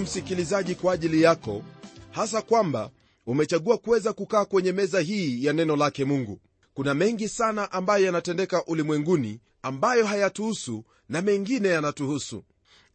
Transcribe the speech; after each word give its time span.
msikilizaji 0.00 0.74
kwa 0.74 0.92
ajili 0.92 1.22
yako 1.22 1.62
hasa 2.10 2.42
kwamba 2.42 2.90
umechagua 3.26 3.78
kuweza 3.78 4.12
kukaa 4.12 4.44
kwenye 4.44 4.72
meza 4.72 5.00
hii 5.00 5.44
ya 5.44 5.52
neno 5.52 5.76
lake 5.76 6.04
mungu. 6.04 6.40
Kuna 6.74 6.94
mengi 6.94 7.28
sana 7.28 7.72
ambayo 7.72 8.04
yanatendeka 8.06 8.64
ulimwenguni 8.64 9.40
ambayo 9.62 10.06
hayatuhusu 10.06 10.84
na 11.08 11.22
mengine 11.22 11.68
yanatuhusu. 11.68 12.44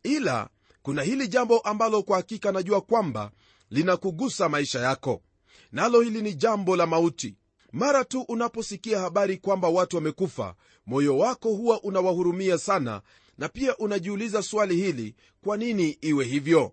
Ila 0.04 0.50
kuna 0.81 1.02
hili 1.04 1.28
jambo 1.28 1.59
ambalo 1.59 2.04
kwa 2.04 2.18
hakika 2.18 2.52
najua 2.52 2.81
kwamba 2.81 3.31
linakugusa 3.70 4.50
maisha 4.50 4.80
yako. 4.80 5.22
Nalo 5.72 6.02
hili 6.02 6.22
ni 6.22 6.34
jambo 6.34 6.76
la 6.76 6.86
mauti. 6.86 7.36
Mara 7.72 8.06
tu 8.06 8.22
unaposikia 8.22 9.00
habari 9.00 9.38
kwamba 9.38 9.70
watu 9.70 9.95
wamekufa 9.95 10.56
moyo 10.86 11.17
wako 11.17 11.50
huwa 11.50 11.81
unawahurumia 11.84 12.58
sana 12.58 13.02
na 13.38 13.50
pia 13.50 13.78
unajiuliza 13.78 14.42
swali 14.44 14.75
hili 14.75 15.16
kwa 15.44 15.58
nini 15.58 15.90
iwe 16.02 16.25
hivyo 16.25 16.72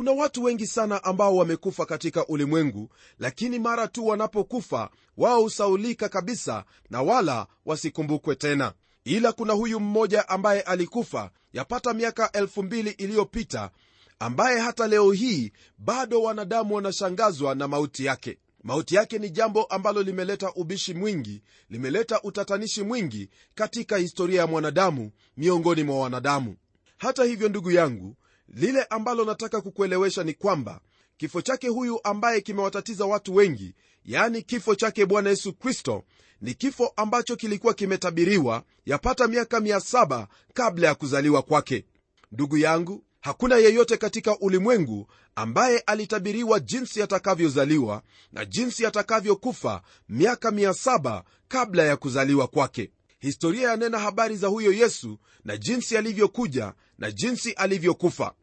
kuna 0.00 0.12
watu 0.12 0.42
wengi 0.44 0.66
sana 0.66 1.04
ambao 1.04 1.36
wamekufa 1.36 1.86
katika 1.86 2.26
ulimwengu 2.26 2.88
lakini 3.18 3.58
mara 3.58 3.88
tu 3.88 4.06
wanapokufa 4.06 4.90
wao 5.16 5.42
husaulika 5.42 6.08
kabisa 6.08 6.64
na 6.90 7.02
wala 7.02 7.46
wasikumbukwe 7.66 8.34
tena. 8.36 8.72
Ila 9.04 9.32
kuna 9.32 9.52
huyu 9.52 9.80
mmoja 9.80 10.28
ambaye 10.28 10.60
alikufa 10.60 11.30
yapata 11.52 11.94
miaka 11.94 12.26
2000 12.26 12.94
iliyopita 12.98 13.70
ambaye 14.18 14.58
hata 14.60 14.86
leo 14.86 15.12
hii 15.12 15.52
bado 15.78 16.22
wanadamu 16.22 16.74
wanashangazwa 16.74 17.54
na 17.54 17.68
mauti 17.68 18.04
yake. 18.04 18.38
Mauti 18.62 18.94
yake 18.94 19.18
ni 19.18 19.30
jambo 19.30 19.64
ambalo 19.64 20.02
limeleta 20.02 20.52
ubishi 20.54 20.94
mwingi 20.94 21.42
limeleta 21.70 22.22
utatanishi 22.22 22.82
mwingi 22.82 23.28
katika 23.54 23.96
historia 23.96 24.40
ya 24.40 24.46
mwanadamu 24.46 25.10
miongoni 25.36 25.82
mwa 25.82 26.00
wanadamu. 26.00 26.56
Hata 26.98 27.24
hivyo 27.24 27.48
ndugu 27.48 27.70
yangu 27.70 28.16
lile 28.50 28.82
ambalo 28.84 29.24
nataka 29.24 29.60
kukuelewesha 29.60 30.24
ni 30.24 30.34
kwamba 30.34 30.80
kifo 31.16 31.42
chake 31.42 31.68
huyu 31.68 32.00
ambaye 32.04 32.40
kimewatatiza 32.40 33.04
watu 33.06 33.34
wengi 33.34 33.74
yaani 34.04 34.42
kifo 34.42 34.74
chake 34.74 35.06
bwana 35.06 35.30
yesu 35.30 35.52
kristo 35.52 36.04
ni 36.40 36.54
kifo 36.54 36.92
ambacho 36.96 37.36
kilikuwa 37.36 37.74
kimetabiriwa 37.74 38.62
yapata 38.86 39.28
miaka 39.28 39.60
7 39.60 40.26
kabla 40.54 40.88
ya 40.88 40.94
kuzaliwa 40.94 41.42
kwake. 41.42 41.84
Ndugu 42.32 42.56
yangu 42.56 43.04
hakuna 43.20 43.56
yeyote 43.56 43.96
katika 43.96 44.38
ulimwengu 44.38 45.06
ambaye 45.34 45.78
alitabiriwa 45.78 46.60
jinsi 46.60 47.02
atakavyozaliwa 47.02 48.02
na 48.32 48.44
jinsi 48.44 48.86
atakavyokufa 48.86 49.82
miaka 50.08 50.50
7 50.50 51.22
kabla 51.48 51.82
ya 51.82 51.96
kuzaliwa 51.96 52.48
kwake. 52.48 52.90
Historia 53.18 53.68
yanena 53.70 53.98
habari 53.98 54.36
za 54.36 54.46
huyo 54.48 54.72
yesu 54.72 55.18
na 55.44 55.56
jinsi 55.56 55.96
alivyokuja 55.96 56.74
na 56.98 57.10
jinsi 57.10 57.52
alivyokufa 57.52 58.34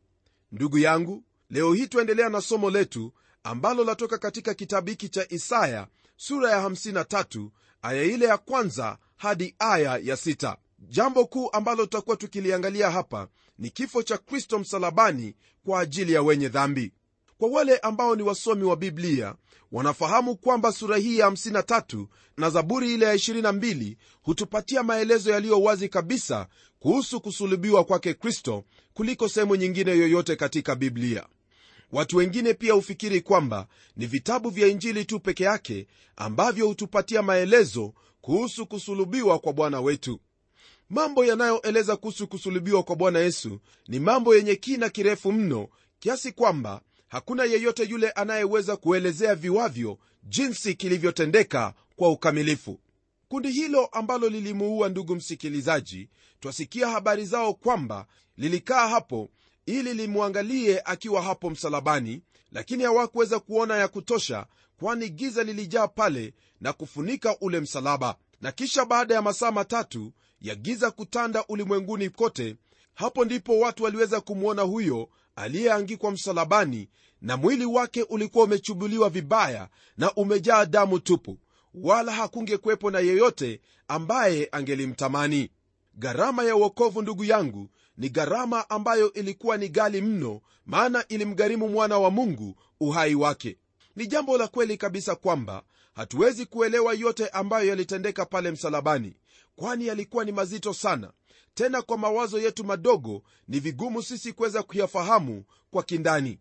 ndugu 0.52 0.78
yangu 0.78 1.24
leo 1.50 1.74
hii 1.74 1.88
twaendelea 1.88 2.30
na 2.30 2.42
somo 2.42 2.70
letu 2.70 3.14
ambalo 3.44 3.84
latoka 3.84 4.18
katika 4.18 4.54
kitabu 4.54 4.90
hiki 4.90 5.10
cha 5.10 5.26
isaya 5.30 5.88
sura 6.18 6.52
ya 6.52 6.64
53 6.70 7.50
aya 7.82 8.04
ile 8.04 8.26
ya 8.26 8.38
kwanza 8.38 8.98
hadi 9.18 9.56
aya 9.60 9.92
ya 9.98 10.16
6 10.16 10.58
jambo 10.80 11.26
kuu 11.26 11.50
ambalo 11.52 11.84
tutakuwa 11.84 12.18
tukiliangalia 12.18 12.92
hapa 12.92 13.28
ni 13.58 13.70
kifo 13.70 14.04
cha 14.04 14.18
kristo 14.18 14.60
msalabani 14.60 15.36
kwa 15.66 15.80
ajili 15.80 16.14
ya 16.14 16.22
wenye 16.22 16.50
dhambi 16.50 16.92
kwa 17.38 17.50
wale 17.50 17.78
ambao 17.78 18.16
ni 18.16 18.24
wasomi 18.24 18.64
wa 18.64 18.76
biblia 18.76 19.36
wanafahamu 19.72 20.36
kwamba 20.36 20.72
sura 20.72 20.98
hii 20.98 21.18
ya 21.18 21.30
53 21.30 22.06
na 22.38 22.50
zaburi 22.50 22.94
ile 22.94 23.06
ya 23.06 23.16
22 23.16 23.96
hutupatia 24.22 24.84
maelezo 24.84 25.32
yaliyo 25.32 25.62
wazi 25.62 25.90
kabisa 25.90 26.48
kuhusu 26.80 27.22
kusulubiwa 27.22 27.84
kwake 27.84 28.14
kristo 28.14 28.64
kuliko 28.94 29.30
sehemu 29.30 29.56
nyingine 29.56 29.92
yoyote 29.92 30.36
katika 30.36 30.76
biblia. 30.76 31.28
Watu 31.92 32.18
wengine 32.18 32.54
pia 32.54 32.74
hufikiri 32.74 33.22
kwamba 33.22 33.68
ni 33.96 34.06
vitabu 34.06 34.50
vya 34.50 34.68
injili 34.68 35.06
tu 35.06 35.20
peke 35.20 35.44
yake 35.44 35.88
ambavyo 36.16 36.68
hutupatia 36.68 37.22
maelezo 37.22 37.94
kuhusu 38.22 38.66
kusulubiwa 38.68 39.40
kwa 39.40 39.54
bwana 39.54 39.82
wetu. 39.82 40.20
Mambo 40.90 41.26
yanayoeleza 41.26 41.96
kuhusu 41.96 42.28
kusulubiwa 42.28 42.84
kwa 42.84 42.96
bwana 42.96 43.20
yesu 43.20 43.60
ni 43.88 44.00
mambo 44.00 44.36
yenye 44.36 44.56
kina 44.56 44.90
kirefu 44.90 45.32
mno 45.32 45.68
kiasi 46.00 46.32
kwamba 46.32 46.82
hakuna 47.08 47.44
yeyote 47.44 47.84
yule 47.84 48.10
anayeweza 48.12 48.76
kuelezea 48.78 49.36
viwavyo 49.36 49.98
jinsi 50.24 50.76
kilivyotendeka 50.76 51.74
kwa 51.96 52.10
ukamilifu. 52.12 52.80
Kundi 53.28 53.52
hilo 53.52 53.86
ambalo 53.86 54.30
lilimuua 54.30 54.90
ndugu 54.90 55.16
msikilizaji 55.16 56.10
twasikia 56.40 56.88
habari 56.88 57.26
zao 57.26 57.54
kwamba 57.54 58.06
lilikaa 58.38 58.88
hapo 58.88 59.30
ili 59.66 59.94
limwangalie 59.94 60.82
akiwa 60.86 61.22
hapo 61.22 61.50
msalabani 61.50 62.22
lakini 62.52 62.84
hawakuweza 62.84 63.40
kuona 63.40 63.78
ya 63.78 63.88
kutosha 63.88 64.46
kwani 64.80 65.10
giza 65.10 65.44
lilijaa 65.44 65.88
pale 65.88 66.34
na 66.62 66.74
kufunika 66.74 67.38
ule 67.42 67.60
msalaba. 67.60 68.16
Na 68.42 68.52
kisha 68.52 68.86
baada 68.86 69.14
ya 69.14 69.22
masaa 69.22 69.52
matatu 69.52 70.14
ya 70.42 70.56
giza 70.56 70.92
kutanda 70.92 71.46
ulimwenguni 71.48 72.10
kote 72.10 72.56
hapo 72.94 73.26
ndipo 73.26 73.60
watu 73.60 73.84
waliweza 73.84 74.22
kumwona 74.22 74.62
huyo 74.62 75.10
aliyeangikwa 75.38 76.12
msalabani 76.12 76.90
na 77.22 77.38
mwili 77.38 77.66
wake 77.66 78.04
ulikuwa 78.04 78.44
umechubuliwa 78.46 79.10
vibaya 79.10 79.70
na 79.98 80.14
umejaa 80.14 80.66
damu 80.66 81.00
tupu 81.00 81.38
wala 81.74 82.12
hakungekwepo 82.12 82.92
na 82.92 83.00
yeyote 83.00 83.62
ambaye 83.88 84.50
angelimtamani. 84.52 85.52
Gharama 86.00 86.44
ya 86.44 86.56
uokovu 86.56 87.02
ndugu 87.02 87.24
yangu 87.24 87.70
ni 87.98 88.10
gharama 88.10 88.70
ambayo 88.70 89.14
ilikuwa 89.14 89.58
ni 89.58 89.70
gali 89.70 90.02
mno 90.02 90.42
maana 90.66 91.08
ilimgharimu 91.08 91.70
mwana 91.70 92.00
wa 92.00 92.12
mungu 92.12 92.56
uhai 92.80 93.16
wake. 93.16 93.58
Ni 93.96 94.08
jambo 94.08 94.38
la 94.38 94.48
kweli 94.48 94.78
kabisa 94.78 95.16
kwamba 95.16 95.64
hatuwezi 95.94 96.46
kuelewa 96.46 96.94
yote 96.94 97.28
ambayo 97.30 97.68
yalitendeka 97.70 98.26
pale 98.26 98.52
msalabani 98.52 99.14
kwani 99.56 99.88
yalikuwa 99.88 100.26
ni 100.26 100.32
mazito 100.32 100.74
sana 100.74 101.12
tena 101.58 101.82
kwa 101.82 101.98
mawazo 101.98 102.40
yetu 102.40 102.64
madogo 102.64 103.24
ni 103.48 103.60
vigumu 103.60 104.04
sisi 104.04 104.34
kuweza 104.34 104.64
kuyafahamu 104.64 105.44
kwa 105.72 105.84
kindani. 105.84 106.40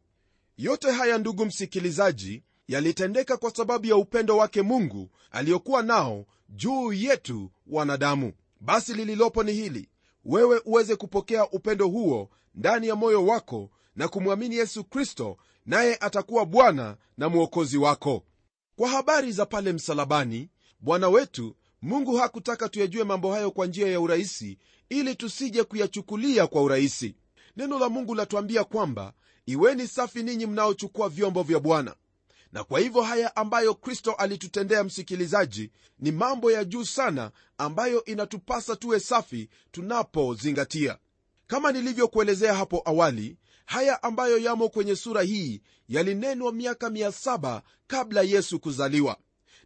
Yote 0.56 0.90
haya 0.90 1.18
ndugu 1.18 1.44
msikilizaji 1.46 2.42
yalitendeka 2.68 3.36
kwa 3.36 3.50
sababu 3.50 3.86
ya 3.86 3.96
upendo 3.96 4.36
wake 4.36 4.62
mungu 4.62 5.10
aliyokuwa 5.30 5.82
nao 5.82 6.26
juu 6.48 6.92
yetu 6.92 7.50
wanadamu. 7.66 8.32
Basi 8.60 8.94
lililopo 8.94 9.42
ni 9.42 9.52
hili 9.52 9.88
wewe 10.24 10.60
uweze 10.64 10.96
kupokea 10.96 11.50
upendo 11.50 11.88
huo 11.88 12.30
ndani 12.54 12.88
ya 12.88 12.96
moyo 12.96 13.26
wako 13.26 13.70
na 13.96 14.08
kumwamini 14.08 14.56
yesu 14.56 14.84
kristo 14.84 15.36
naye 15.66 15.96
atakuwa 16.00 16.46
bwana 16.46 16.96
na 17.18 17.28
mwokozi 17.28 17.78
wako. 17.78 18.22
Kwa 18.76 18.88
habari 18.88 19.32
za 19.32 19.46
pale 19.46 19.72
msalabani 19.72 20.48
bwana 20.80 21.08
wetu 21.08 21.56
mungu 21.82 22.16
hakutaka 22.16 22.68
tuyajue 22.68 23.04
mambo 23.04 23.32
hayo 23.32 23.50
kwa 23.50 23.66
njia 23.66 23.88
ya 23.88 24.00
urahisi 24.00 24.58
ili 24.88 25.14
tusije 25.14 25.64
kuyachukulia 25.64 26.46
kwa 26.46 26.62
urahisi. 26.62 27.14
Neno 27.56 27.78
la 27.78 27.88
mungu 27.88 28.14
latuambia 28.14 28.64
kwamba 28.64 29.12
iweni 29.46 29.88
safi 29.88 30.22
ninyi 30.22 30.46
mnaochukua 30.46 31.08
vyombo 31.08 31.42
vya 31.42 31.60
bwana. 31.60 31.94
Na 32.52 32.64
kwa 32.64 32.80
hivyo 32.80 33.02
haya 33.02 33.36
ambayo 33.36 33.74
kristo 33.74 34.12
alitutendea 34.12 34.84
msikilizaji 34.84 35.70
ni 35.98 36.12
mambo 36.12 36.50
ya 36.52 36.64
juu 36.64 36.84
sana 36.84 37.30
ambayo 37.58 38.04
inatupasa 38.04 38.76
tuwe 38.76 39.00
safi 39.00 39.48
tunapozingatia. 39.72 40.98
Kama 41.46 41.72
nilivyokuelezea 41.72 42.54
hapo 42.54 42.82
awali 42.84 43.36
haya 43.66 44.02
ambayo 44.02 44.38
yamo 44.38 44.68
kwenye 44.68 44.96
sura 44.96 45.22
hii 45.22 45.62
yalinenwa 45.88 46.52
miaka 46.52 46.88
7 46.88 47.62
kabla 47.86 48.22
yesu 48.22 48.60
kuzaliwa. 48.60 49.16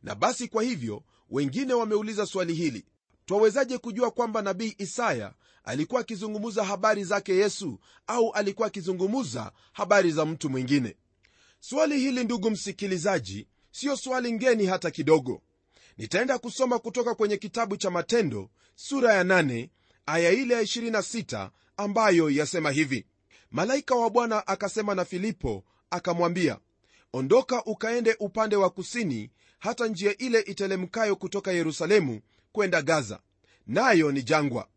Na 0.02 0.14
basi 0.14 0.48
kwa 0.48 0.62
hivyo 0.62 1.02
wengine 1.30 1.74
wameuliza 1.74 2.26
swali 2.26 2.54
hili 2.54 2.84
twawezaje 3.26 3.78
kujua 3.78 4.10
kwamba 4.10 4.42
nabii 4.42 4.74
isaya 4.78 5.34
alikuwa 5.64 6.00
akizungumza 6.00 6.64
habari 6.64 7.04
zake 7.04 7.34
yesu 7.36 7.78
au 8.06 8.32
alikuwa 8.32 8.66
akizungumza 8.68 9.52
habari 9.72 10.12
za 10.12 10.24
mtu 10.26 10.50
mwingine? 10.50 10.96
Swali 11.60 11.98
hili 11.98 12.24
ndugu 12.24 12.50
msikilizaji 12.50 13.48
siyo 13.70 13.96
swali 13.96 14.32
ngeni 14.32 14.66
hata 14.66 14.90
kidogo. 14.90 15.42
Nitaenda 15.98 16.38
kusoma 16.38 16.78
kutoka 16.78 17.14
kwenye 17.14 17.36
kitabu 17.36 17.76
cha 17.76 17.90
matendo 17.90 18.50
sura 18.74 19.14
ya 19.14 19.22
8 19.24 19.68
aya 20.06 20.30
ile 20.30 20.54
ya 20.54 20.62
26 20.62 21.50
ambayo 21.76 22.30
yasema 22.30 22.70
hivi. 22.70 23.06
Malaika 23.50 23.94
wa 23.94 24.10
bwana 24.10 24.46
akasema 24.46 24.94
na 24.94 25.04
filipo 25.04 25.64
akamwambia 25.90 26.58
ondoka 27.12 27.64
ukaende 27.64 28.16
upande 28.20 28.56
wa 28.56 28.70
kusini 28.70 29.30
hata 29.60 29.86
njia 29.86 30.16
ile 30.18 30.40
itelemkayo 30.40 31.16
kutoka 31.16 31.52
yerusalemu 31.52 32.20
kwenda 32.52 32.82
gaza. 32.82 33.20
Nayo 33.66 34.12
ni 34.12 34.22
jangwa. 34.22 34.68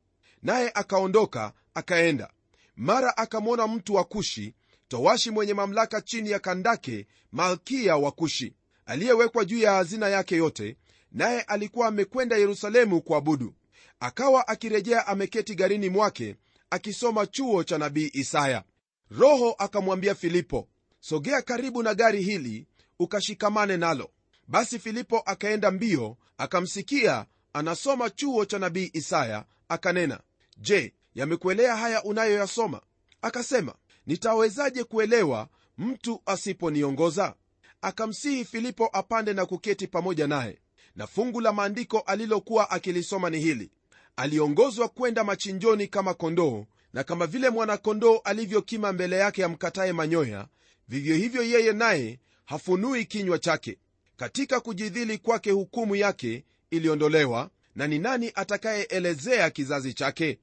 Naye 0.44 0.72
akaondoka 0.76 1.54
akaenda. 1.74 2.30
Mara 2.76 3.18
akamwona 3.18 3.68
mtu 3.68 3.94
wa 3.96 4.04
kushi 4.04 4.54
towashi 4.88 5.32
mwenye 5.32 5.54
mamlaka 5.54 6.02
chini 6.02 6.30
ya 6.30 6.40
kandake 6.40 7.08
malkia 7.32 7.98
wa 7.98 8.12
kushi 8.12 8.54
aliyewekwa 8.86 9.46
juu 9.46 9.58
ya 9.60 9.72
hazina 9.72 10.10
yake 10.10 10.36
yote 10.36 10.78
naye 11.12 11.42
alikuwa 11.42 11.88
amekwenda 11.88 12.38
yerusalemu 12.38 13.02
kuabudu. 13.02 13.54
Akawa 14.00 14.48
akirejea 14.48 15.08
ameketi 15.08 15.56
garini 15.56 15.90
mwake 15.90 16.36
akisoma 16.70 17.26
chuo 17.28 17.64
cha 17.64 17.78
nabii 17.78 18.10
isaya. 18.14 18.64
Roho 19.12 19.52
akamwambia 19.58 20.16
filipo 20.16 20.68
sogea 21.00 21.42
karibu 21.42 21.84
na 21.84 21.94
gari 21.96 22.24
hili 22.24 22.68
ukashikamane 23.00 23.78
nalo 23.78 24.10
basi 24.48 24.80
filipo 24.80 25.20
akaenda 25.20 25.72
mbio 25.72 26.18
akamsikia 26.38 27.26
anasoma 27.54 28.10
chuo 28.10 28.46
cha 28.46 28.60
nabii 28.60 28.90
isaya 28.94 29.46
akanena 29.70 30.20
je 30.58 30.94
yamekuelea 31.16 31.76
haya 31.76 32.04
unayoyasoma? 32.04 32.82
Akasema 33.22 33.76
nitawezaje 34.08 34.84
kuelewa 34.84 35.48
mtu 35.78 36.22
asiponiongoza? 36.26 37.36
Akamsihi 37.82 38.46
filipo 38.46 38.90
apande 38.94 39.34
na 39.34 39.46
kuketi 39.46 39.88
pamoja 39.88 40.28
naye. 40.28 40.60
Na 40.96 41.08
fungu 41.08 41.42
la 41.42 41.54
maandiko 41.54 42.00
alilokuwa 42.00 42.72
akilisoma 42.72 43.30
ni 43.30 43.40
hili 43.40 43.72
aliongozwa 44.16 44.90
kwenda 44.90 45.24
machinjoni 45.24 45.88
kama 45.88 46.14
kondoo 46.14 46.66
na 46.94 47.04
kama 47.04 47.28
vile 47.28 47.50
mwanakondoo 47.50 48.18
alivyokima 48.18 48.94
mbele 48.94 49.16
yake 49.18 49.44
amkataye 49.44 49.94
manyoya 49.94 50.48
vivyo 50.88 51.16
hivyo 51.16 51.44
yeye 51.44 51.74
naye 51.74 52.20
hafunui 52.46 53.06
kinywa 53.06 53.40
chake 53.40 53.78
katika 54.18 54.60
kujidhili 54.60 55.18
kwake 55.18 55.52
hukumu 55.52 55.96
yake 55.96 56.44
iliondolewa 56.72 57.50
na 57.76 57.88
ni 57.88 58.00
nani 58.00 58.32
atakayeelezea 58.36 59.50
kizazi 59.50 59.94
chake? 59.94 60.40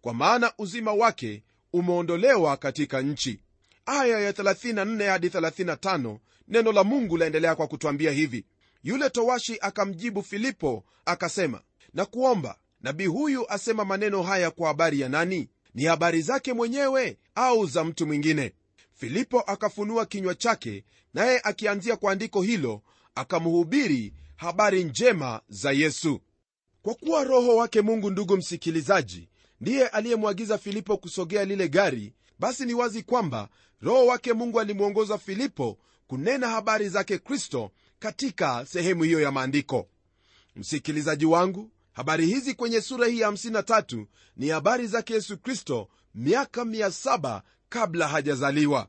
Kwa 0.00 0.14
maana 0.14 0.52
uzima 0.58 0.92
wake 0.92 1.42
umeondolewa 1.72 2.56
katika 2.56 3.00
nchi. 3.02 3.40
Aya 3.86 4.20
ya 4.20 4.32
34 4.32 5.08
hadi 5.10 5.28
35 5.28 6.18
neno 6.48 6.72
la 6.72 6.84
mungu 6.84 7.16
laendelea 7.16 7.54
kwa 7.54 7.66
kutwambia 7.66 8.10
hivi. 8.12 8.44
Yule 8.82 9.10
towashi 9.10 9.58
akamjibu 9.60 10.22
filipo 10.22 10.84
akasema 11.04 11.60
na 11.94 12.04
kuomba 12.06 12.58
nabii 12.80 13.06
huyu 13.06 13.50
asema 13.50 13.84
maneno 13.84 14.22
haya 14.22 14.50
kwa 14.50 14.68
habari 14.68 15.00
ya 15.00 15.08
nani? 15.08 15.48
Ni 15.74 15.84
habari 15.84 16.22
zake 16.22 16.52
mwenyewe 16.52 17.18
au 17.34 17.66
za 17.66 17.84
mtu 17.84 18.06
mwingine? 18.06 18.52
Filipo 18.94 19.40
akafunua 19.40 20.06
kinywa 20.06 20.34
chake 20.34 20.84
naye 21.14 21.40
akianzia 21.44 21.96
kwa 21.96 22.12
andiko 22.12 22.42
hilo 22.42 22.82
akamhubiri 23.14 24.12
habari 24.36 24.84
njema 24.84 25.40
za 25.48 25.72
yesu. 25.72 26.20
Kwa 26.82 26.94
kuwa 26.94 27.24
roho 27.24 27.56
wake 27.56 27.80
mungu 27.80 28.10
ndugu 28.10 28.36
msikilizaji 28.36 29.28
ndiye 29.60 29.88
aliyemwagiza 29.88 30.58
filipo 30.58 30.96
kusogea 30.96 31.44
lile 31.44 31.68
gari 31.68 32.12
basi 32.38 32.64
ni 32.64 32.74
wazi 32.74 33.02
kwamba 33.02 33.48
roho 33.80 34.06
wake 34.06 34.32
mungu 34.32 34.60
alimwongoza 34.60 35.18
filipo 35.18 35.78
kunena 36.06 36.48
habari 36.48 36.88
zake 36.88 37.18
kristo 37.18 37.70
katika 37.98 38.66
sehemu 38.66 39.02
hiyo 39.02 39.20
ya 39.20 39.30
maandiko. 39.32 39.88
Msikilizaji 40.56 41.26
wangu 41.26 41.70
habari 41.92 42.26
hizi 42.26 42.54
kwenye 42.54 42.80
sura 42.80 43.06
hii 43.06 43.20
ya 43.20 43.30
53 43.30 44.06
ni 44.36 44.48
habari 44.48 44.86
zake 44.86 45.14
yesu 45.14 45.38
kristo 45.38 45.88
miaka 46.14 46.64
700 46.64 47.42
kabla 47.68 48.08
hajazaliwa 48.08 48.88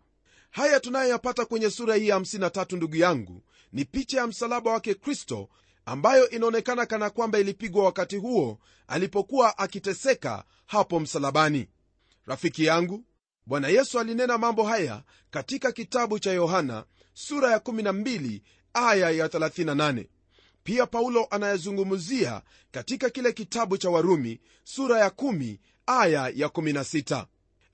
haya 0.53 0.79
tunayoyapata 0.79 1.45
kwenye 1.45 1.69
sura 1.69 1.95
hii 1.95 2.07
ya 2.07 2.19
53 2.19 2.75
ndugu 2.77 2.95
yangu 2.95 3.43
ni 3.71 3.85
picha 3.85 4.17
ya 4.17 4.27
msalaba 4.27 4.71
wake 4.71 4.93
kristo 4.93 5.49
ambayo 5.85 6.29
inaonekana 6.29 6.85
kana 6.85 7.09
kwamba 7.09 7.39
ilipigwa 7.39 7.83
wakati 7.85 8.17
huo 8.17 8.59
alipokuwa 8.87 9.57
akiteseka 9.57 10.43
hapo 10.65 10.99
msalabani. 10.99 11.67
Rafiki 12.25 12.65
yangu 12.65 13.03
bwana 13.45 13.67
yesu 13.67 13.99
alinena 13.99 14.37
mambo 14.37 14.63
haya 14.63 15.03
katika 15.31 15.71
kitabu 15.71 16.19
cha 16.19 16.31
yohana 16.31 16.85
sura 17.13 17.51
ya 17.51 17.57
12 17.57 18.41
aya 18.73 19.09
ya 19.11 19.27
38 19.27 20.05
pia 20.63 20.85
paulo 20.85 21.27
anayezungumzia 21.29 22.41
katika 22.71 23.09
kile 23.09 23.31
kitabu 23.33 23.77
cha 23.77 23.89
warumi 23.89 24.39
sura 24.63 24.99
ya 24.99 25.07
1 25.09 25.57
aya 25.85 26.31
ya 26.35 26.47
16 26.47 27.25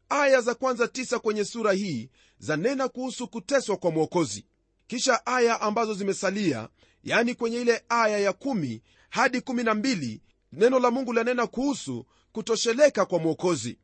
aya 0.09 0.41
za 0.41 0.55
kwanza 0.55 0.85
9 0.85 1.17
kwenye 1.17 1.45
sura 1.45 1.71
hii 1.73 2.09
zanena 2.39 2.87
kuhusu 2.87 3.27
kuteswa 3.27 3.77
kwa 3.77 3.91
mwokozi. 3.91 4.45
Kisha 4.87 5.25
aya 5.25 5.61
ambazo 5.61 5.93
zimesalia 5.93 6.69
yani 7.03 7.35
kwenye 7.35 7.61
ile 7.61 7.83
aya 7.89 8.19
ya 8.19 8.31
1 8.31 8.79
hadi 9.09 9.37
12 9.39 10.19
neno 10.51 10.79
la 10.79 10.91
mungu 10.91 11.13
lanena 11.13 11.47
kuhusu 11.47 12.05
kutosheleka 12.31 13.05
kwa 13.05 13.19
mwokozi. 13.19 13.77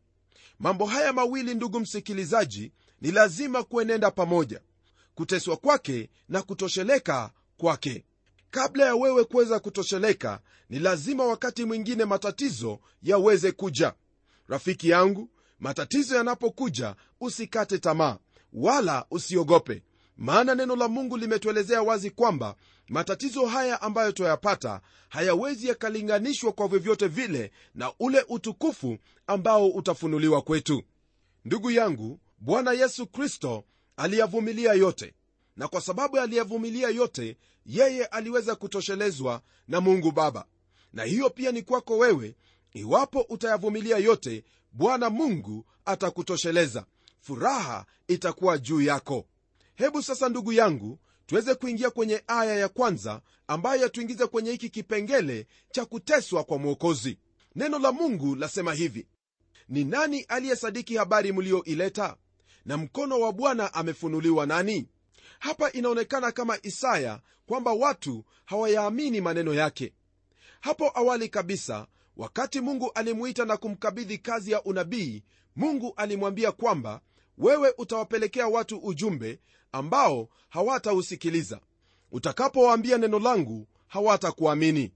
Mambo 0.60 0.86
haya 0.86 1.14
mawili 1.14 1.56
ndugu 1.56 1.80
msikilizaji 1.80 2.72
ni 3.02 3.12
lazima 3.12 3.64
kuenenda 3.64 4.12
pamoja. 4.12 4.62
Kuteswa 5.16 5.58
kwake 5.58 6.10
na 6.30 6.42
kutosheleka 6.42 7.32
kwake. 7.58 8.06
Kabla 8.52 8.86
ya 8.86 8.96
wewe 8.96 9.24
kuweza 9.24 9.60
kutosheleka 9.60 10.40
ni 10.70 10.80
lazima 10.80 11.26
wakati 11.26 11.66
mwingine 11.66 12.06
matatizo 12.06 12.80
yaweze 13.04 13.52
kuja. 13.52 13.94
Rafiki 14.48 14.90
yangu 14.90 15.30
matatizo 15.60 16.16
yanapokuja 16.16 16.96
usikate 17.22 17.78
tamaa 17.78 18.18
wala 18.56 19.06
usiogope. 19.12 19.84
Maana 20.18 20.56
neno 20.56 20.76
la 20.76 20.88
mungu 20.88 21.18
limetuelezea 21.18 21.82
wazi 21.84 22.10
kwamba 22.12 22.56
matatizo 22.90 23.46
haya 23.46 23.82
ambayo 23.82 24.12
twayapata 24.12 24.82
hayawezi 25.10 25.68
yakalinganishwa 25.68 26.52
kwa 26.52 26.68
vyovyote 26.68 27.08
vile 27.08 27.52
na 27.76 27.92
ule 28.00 28.26
utukufu 28.30 28.98
ambao 29.28 29.68
utafunuliwa 29.68 30.42
kwetu. 30.42 30.84
Ndugu 31.46 31.72
yangu 31.72 32.20
bwana 32.40 32.72
yesu 32.72 33.08
kristo 33.08 33.64
aliyavumilia 33.98 34.74
yote 34.74 35.14
na 35.56 35.68
kwa 35.68 35.82
sababu 35.82 36.20
aliyavumilia 36.20 36.90
yote 36.90 37.38
yeye 37.66 38.06
aliweza 38.06 38.56
kutoshelezwa 38.56 39.42
na 39.68 39.82
mungu 39.82 40.12
baba. 40.12 40.46
Na 40.94 41.04
hiyo 41.04 41.30
pia 41.30 41.52
ni 41.52 41.62
kwako 41.62 41.98
wewe 41.98 42.36
iwapo 42.74 43.22
utayavumilia 43.30 43.98
yote 43.98 44.44
bwana 44.72 45.10
mungu 45.10 45.66
atakutosheleza 45.86 46.86
furaha 47.26 47.86
itakuwa 48.08 48.58
juu 48.58 48.82
yako. 48.82 49.26
Hebu 49.76 50.04
sasa 50.04 50.30
ndugu 50.30 50.54
yangu 50.54 51.00
tuweze 51.26 51.56
kuingia 51.56 51.90
kwenye 51.90 52.24
aya 52.28 52.56
ya 52.56 52.70
kwanza 52.70 53.22
ambayo 53.48 53.82
yatuingiza 53.82 54.28
kwenye 54.28 54.52
hiki 54.52 54.70
kipengele 54.70 55.48
cha 55.72 55.86
kuteswa 55.86 56.44
kwa 56.44 56.58
mwokozi. 56.58 57.20
Neno 57.56 57.80
la 57.80 57.92
mungu 57.92 58.36
lasema 58.36 58.74
hivi 58.74 59.08
ni 59.70 59.84
nani 59.84 60.22
aliyesadiki 60.22 60.96
habari 60.98 61.32
mlioileta 61.32 62.18
na 62.66 62.78
mkono 62.78 63.20
wa 63.20 63.34
bwana 63.34 63.74
amefunuliwa 63.74 64.46
nani? 64.46 64.88
Hapa 65.40 65.72
inaonekana 65.72 66.32
kama 66.32 66.58
isaya 66.64 67.22
kwamba 67.46 67.74
watu 67.74 68.26
hawayaamini 68.46 69.22
maneno 69.22 69.54
yake. 69.54 69.94
Hapo 70.62 70.92
awali 70.96 71.30
kabisa 71.30 71.88
wakati 72.18 72.62
mungu 72.62 72.92
alimuita 72.96 73.46
na 73.46 73.58
kumkabidhi 73.58 74.18
kazi 74.18 74.52
ya 74.52 74.64
unabii 74.64 75.24
mungu 75.56 75.94
alimwambia 75.98 76.52
kwamba 76.52 77.02
wewe 77.38 77.74
utawapelekea 77.78 78.48
watu 78.48 78.78
ujumbe 78.78 79.40
ambao 79.72 80.30
hawatausikiliza. 80.50 81.60
Utakapowaambia 82.12 82.98
neno 82.98 83.20
langu 83.20 83.68
hawatakuamini. 83.88 84.92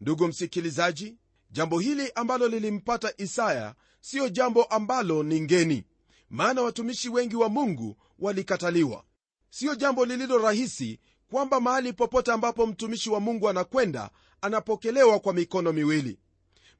Ndugu 0.00 0.28
msikilizaji 0.28 1.16
jambo 1.50 1.78
hili 1.78 2.12
ambalo 2.14 2.48
lilimpata 2.48 3.12
isaya 3.16 3.74
siyo 4.00 4.28
jambo 4.28 4.64
ambalo 4.64 5.22
ni 5.22 5.40
ngeni 5.40 5.84
maana 6.30 6.62
watumishi 6.62 7.08
wengi 7.08 7.36
wa 7.36 7.48
mungu 7.48 7.96
walikataliwa. 8.18 9.04
Siyo 9.50 9.74
jambo 9.74 10.04
lililo 10.04 10.38
rahisi 10.38 11.00
kwamba 11.30 11.60
mahali 11.60 11.92
popote 11.92 12.32
ambapo 12.32 12.66
mtumishi 12.66 13.10
wa 13.10 13.20
mungu 13.20 13.48
anakwenda 13.48 14.10
anapokelewa 14.40 15.20
kwa 15.20 15.32
mikono 15.32 15.72
miwili. 15.72 16.18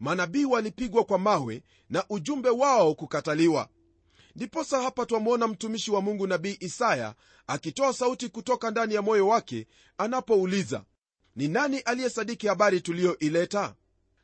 Manabii 0.01 0.45
walipigwa 0.45 1.05
kwa 1.05 1.19
mawe 1.19 1.63
na 1.91 2.05
ujumbe 2.11 2.49
wao 2.51 2.95
kukataliwa 2.95 3.69
ndiposa 4.37 4.83
hapa 4.83 5.07
twamwona 5.07 5.49
mtumishi 5.49 5.91
wa 5.91 6.01
mungu 6.01 6.27
nabii 6.27 6.57
isaya 6.61 7.15
akitoa 7.47 7.93
sauti 7.93 8.29
kutoka 8.29 8.71
ndani 8.71 8.95
ya 8.95 9.03
moyo 9.03 9.29
wake 9.29 9.67
anapouliza 9.99 10.85
ni 11.37 11.49
nani 11.49 11.79
aliyesadiki 11.79 12.47
habari 12.47 12.81
tuliyoileta? 12.81 13.75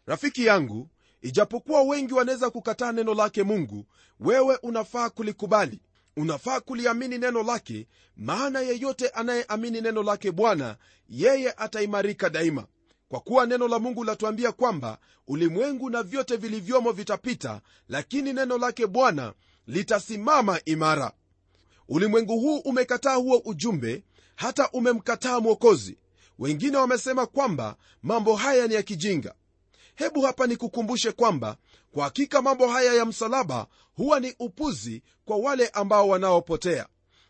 Rafiki 0.06 0.46
yangu 0.46 0.88
ijapokuwa 1.22 1.82
wengi 1.82 2.14
wanaweza 2.14 2.50
kukataa 2.50 2.92
neno 2.92 3.14
lake 3.14 3.42
mungu 3.42 3.86
wewe 4.20 4.58
unafaa 4.62 5.10
kulikubali. 5.10 5.80
Unafaa 6.16 6.60
kuliamini 6.60 7.18
neno 7.18 7.42
lake 7.42 7.86
maana 8.16 8.60
yeyote 8.60 9.08
anayeamini 9.08 9.80
neno 9.80 10.02
lake 10.02 10.30
bwana 10.32 10.76
yeye 11.08 11.52
ataimarika 11.52 12.30
daima. 12.30 12.66
Kwa 13.08 13.20
kuwa 13.20 13.46
neno 13.46 13.68
la 13.68 13.78
mungu 13.78 14.04
latuambia 14.04 14.52
kwamba 14.52 14.98
ulimwengu 15.26 15.90
na 15.90 16.02
vyote 16.02 16.36
vilivyomo 16.36 16.92
vitapita 16.92 17.60
lakini 17.88 18.32
neno 18.32 18.58
lake 18.58 18.86
bwana 18.86 19.34
litasimama 19.66 20.60
imara. 20.64 21.12
Ulimwengu 21.88 22.40
huu 22.40 22.58
umekataa 22.58 23.14
huo 23.14 23.42
ujumbe 23.44 24.04
hata 24.36 24.70
umemkataa 24.70 25.40
mwokozi. 25.40 25.98
Wengine 26.38 26.76
wamesema 26.76 27.26
kwamba 27.26 27.76
mambo 28.02 28.36
haya 28.36 28.66
ni 28.66 28.74
ya 28.74 28.82
kijinga. 28.82 29.34
Hebu 29.94 30.20
hapa 30.22 30.46
nikukumbushe 30.46 31.12
kwamba 31.12 31.56
kwa 31.92 32.04
hakika 32.04 32.42
mambo 32.42 32.68
haya 32.68 32.94
ya 32.94 33.04
msalaba 33.04 33.66
huwa 33.94 34.20
ni 34.20 34.34
upuzi 34.38 35.02
kwa 35.24 35.36
wale 35.36 35.68
ambao 35.68 36.08
wanaopotea. 36.08 36.86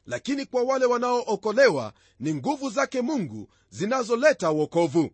Lakini 0.07 0.47
kwa 0.47 0.63
wale 0.63 0.85
wanaookolewa 0.87 1.93
ni 2.21 2.35
nguvu 2.35 2.71
zake 2.71 3.01
mungu 3.01 3.49
zinazoleta 3.71 4.51
uokovu 4.53 5.11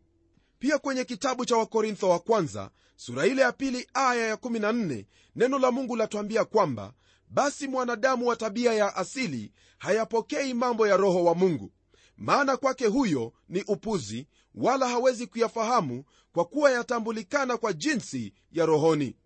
pia 0.58 0.78
kwenye 0.78 1.04
kitabu 1.04 1.44
cha 1.44 1.56
wakorintho 1.56 2.08
wa 2.08 2.18
kwanza 2.18 2.70
sura 2.96 3.26
ile 3.26 3.42
ya 3.42 3.52
pili 3.52 3.86
aya 3.94 4.26
ya 4.26 4.34
14 4.34 5.04
neno 5.36 5.58
la 5.58 5.70
mungu 5.70 5.96
latwambia 5.96 6.44
kwamba 6.44 6.92
basi 7.30 7.68
mwanadamu 7.68 8.26
wa 8.26 8.36
tabia 8.36 8.72
ya 8.74 8.96
asili 8.96 9.52
hayapokei 9.78 10.54
mambo 10.54 10.86
ya 10.86 10.96
roho 10.96 11.24
wa 11.24 11.34
mungu. 11.34 11.72
Maana 12.16 12.56
kwake 12.56 12.86
huyo 12.86 13.32
ni 13.48 13.62
upuzi 13.62 14.26
wala 14.54 14.88
hawezi 14.88 15.26
kuyafahamu 15.26 16.04
kwa 16.32 16.44
kuwa 16.44 16.70
yatambulikana 16.70 17.56
kwa 17.56 17.72
jinsi 17.72 18.32
ya 18.52 18.66
rohoni. 18.66 19.16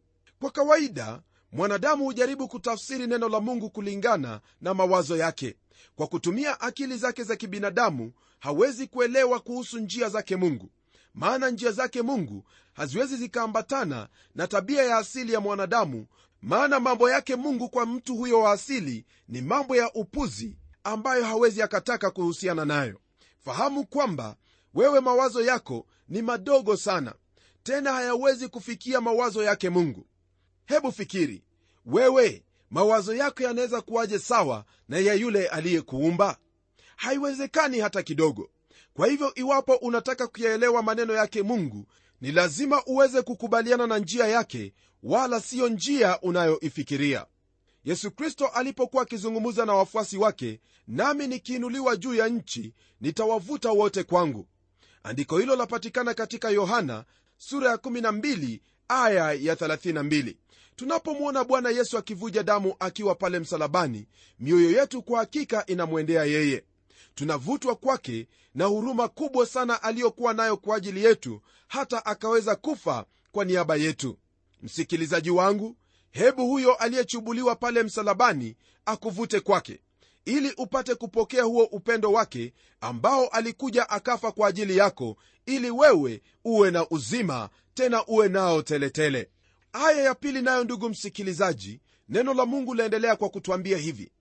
Kwa 0.40 0.50
kawaida 0.50 1.22
mwanadamu 1.52 2.04
hujaribu 2.04 2.48
kutafsiri 2.48 3.06
neno 3.06 3.28
la 3.28 3.40
mungu 3.40 3.70
kulingana 3.70 4.40
na 4.60 4.74
mawazo 4.74 5.16
yake. 5.16 5.56
Kwa 5.94 6.06
kutumia 6.06 6.60
akili 6.60 6.96
zake 6.96 7.22
za 7.24 7.36
kibinadamu 7.36 8.12
hawezi 8.38 8.86
kuelewa 8.86 9.40
kuhusu 9.40 9.78
njia 9.78 10.08
zake 10.08 10.36
mungu. 10.36 10.70
Maana 11.14 11.50
njia 11.50 11.72
zake 11.72 12.02
mungu 12.02 12.44
haziwezi 12.72 13.16
zikaambatana 13.16 14.08
na 14.34 14.46
tabia 14.46 14.82
ya 14.82 14.96
asili 14.96 15.32
ya 15.32 15.40
mwanadamu 15.40 16.06
maana 16.42 16.80
mambo 16.80 17.10
yake 17.10 17.36
mungu 17.36 17.68
kwa 17.68 17.86
mtu 17.86 18.16
huyo 18.16 18.40
wa 18.40 18.52
asili 18.52 19.04
ni 19.28 19.40
mambo 19.40 19.76
ya 19.76 19.92
upuzi 19.92 20.56
ambayo 20.84 21.24
hawezi 21.24 21.62
akataka 21.62 22.10
kuhusiana 22.10 22.64
nayo. 22.64 23.00
Fahamu 23.44 23.86
kwamba 23.86 24.36
wewe 24.74 25.00
mawazo 25.00 25.42
yako 25.42 25.86
ni 26.08 26.22
madogo 26.22 26.76
sana 26.76 27.14
tena 27.62 27.92
hayawezi 27.92 28.48
kufikia 28.48 29.00
mawazo 29.00 29.42
yake 29.42 29.70
mungu. 29.70 30.06
Hebu 30.66 30.92
fikiri 30.92 31.42
wewe 31.86 32.44
mawazo 32.70 33.14
yako 33.14 33.42
yanaweza 33.42 33.80
kuwaje 33.80 34.18
sawa 34.18 34.64
na 34.88 34.98
ya 34.98 35.14
yule 35.14 35.48
aliyekuumba? 35.48 36.36
Haiwezekani 36.96 37.80
hata 37.80 38.02
kidogo. 38.02 38.50
Kwa 38.94 39.06
hivyo 39.06 39.34
iwapo 39.34 39.74
unataka 39.74 40.26
kuyaelewa 40.26 40.82
maneno 40.82 41.12
yake 41.14 41.42
mungu 41.42 41.86
ni 42.20 42.32
lazima 42.32 42.84
uweze 42.84 43.22
kukubaliana 43.22 43.86
na 43.86 43.98
njia 43.98 44.26
yake 44.26 44.74
wala 45.02 45.40
siyo 45.40 45.68
njia 45.68 46.20
unayoifikiria. 46.20 47.26
Yesu 47.84 48.10
kristo 48.10 48.46
alipokuwa 48.46 49.02
akizungumza 49.02 49.66
na 49.66 49.74
wafuasi 49.74 50.16
wake 50.16 50.60
nami 50.88 51.26
nikiinuliwa 51.26 51.96
juu 51.96 52.14
ya 52.14 52.28
nchi 52.28 52.74
nitawavuta 53.00 53.70
wote 53.70 54.02
kwangu. 54.04 54.48
Andiko 55.02 55.38
hilo 55.38 55.56
lapatikana 55.56 56.14
katika 56.14 56.50
yohana 56.50 57.04
sura 57.36 57.70
ya 57.70 57.76
12 57.76 58.60
aya 58.88 59.32
ya 59.32 59.54
32 59.54 60.34
tunapomwona 60.76 61.44
bwana 61.44 61.70
yesu 61.70 61.98
akivuja 61.98 62.42
damu 62.42 62.74
akiwa 62.78 63.14
pale 63.14 63.38
msalabani 63.38 64.06
mioyo 64.38 64.70
yetu 64.70 65.02
kwa 65.02 65.18
hakika 65.18 65.66
inamwendea 65.66 66.24
yeye. 66.24 66.64
Tunavutwa 67.14 67.76
kwake 67.76 68.28
na 68.54 68.64
huruma 68.64 69.08
kubwa 69.08 69.46
sana 69.46 69.82
aliyokuwa 69.82 70.34
nayo 70.34 70.56
kwa 70.56 70.76
ajili 70.76 71.04
yetu 71.04 71.40
hata 71.68 72.06
akaweza 72.06 72.56
kufa 72.56 73.04
kwa 73.32 73.44
niaba 73.44 73.76
yetu 73.76 74.18
msikilizaji 74.62 75.30
wangu 75.30 75.76
hebu 76.10 76.46
huyo 76.46 76.74
aliyechubuliwa 76.74 77.56
pale 77.56 77.82
msalabani 77.82 78.56
akuvute 78.84 79.40
kwake 79.40 79.80
ili 80.24 80.52
upate 80.56 80.94
kupokea 80.94 81.42
huo 81.42 81.64
upendo 81.64 82.12
wake 82.12 82.52
ambao 82.80 83.26
alikuja 83.28 83.90
akafa 83.90 84.32
kwa 84.32 84.48
ajili 84.48 84.76
yako 84.76 85.16
ili 85.46 85.70
wewe 85.70 86.22
uwe 86.44 86.70
na 86.70 86.88
uzima 86.90 87.48
tena 87.74 88.06
uwe 88.06 88.28
nao 88.28 88.62
teletele. 88.62 89.30
Aya 89.72 90.02
ya 90.02 90.14
pili 90.14 90.42
nayo 90.42 90.64
ndugu 90.64 90.88
msikilizaji 90.88 91.80
neno 92.08 92.34
la 92.34 92.46
mungu 92.46 92.74
laendelea 92.74 93.16
kwa 93.16 93.28
kutwambia 93.28 93.78
hivi. 93.78 94.12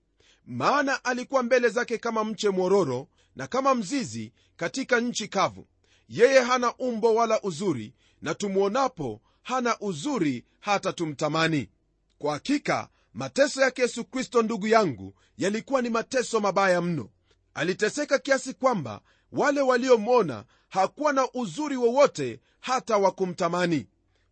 Maana 0.45 1.05
alikuwa 1.05 1.43
mbele 1.43 1.69
zake 1.69 1.97
kama 1.97 2.23
mche 2.23 2.49
mwororo 2.49 3.07
na 3.35 3.47
kama 3.47 3.75
mzizi 3.75 4.33
katika 4.55 4.99
nchi 4.99 5.27
kavu. 5.27 5.67
Yeye 6.09 6.39
hana 6.39 6.75
umbo 6.77 7.15
wala 7.15 7.41
uzuri 7.41 7.93
na 8.21 8.33
tumwonapo 8.35 9.21
hana 9.43 9.79
uzuri 9.79 10.45
hata 10.59 10.93
tumtamani. 10.93 11.69
Kwa 12.17 12.33
hakika 12.33 12.89
mateso 13.13 13.61
yake 13.61 13.81
yesu 13.81 14.05
kristo 14.05 14.41
ndugu 14.41 14.67
yangu 14.67 15.13
yalikuwa 15.37 15.81
ni 15.81 15.89
mateso 15.89 16.39
mabaya 16.39 16.81
mno. 16.81 17.09
Aliteseka 17.53 18.19
kiasi 18.19 18.53
kwamba 18.53 19.01
wale 19.31 19.61
waliomwona 19.61 20.45
hakuwa 20.69 21.13
na 21.13 21.31
uzuri 21.33 21.75
wowote 21.77 22.39
hata 22.59 22.97
wa 22.97 23.11
kumtamani. 23.11 23.87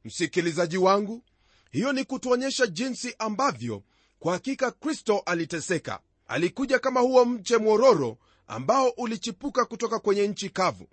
Msikilizaji 0.06 0.78
wangu 0.78 1.24
hiyo 1.72 1.94
ni 1.94 2.04
kutuonyesha 2.04 2.68
jinsi 2.68 3.16
ambavyo 3.20 3.84
kwa 4.20 4.34
hakika 4.34 4.72
kristo 4.72 5.20
aliteseka. 5.26 6.00
Alikuja 6.28 6.80
kama 6.80 7.00
huo 7.00 7.26
mche 7.26 7.58
mwororo 7.58 8.18
ambao 8.48 8.90
ulichipuka 8.90 9.66
kutoka 9.66 10.00
kwenye 10.00 10.28
nchi 10.28 10.50
kavu. 10.50 10.88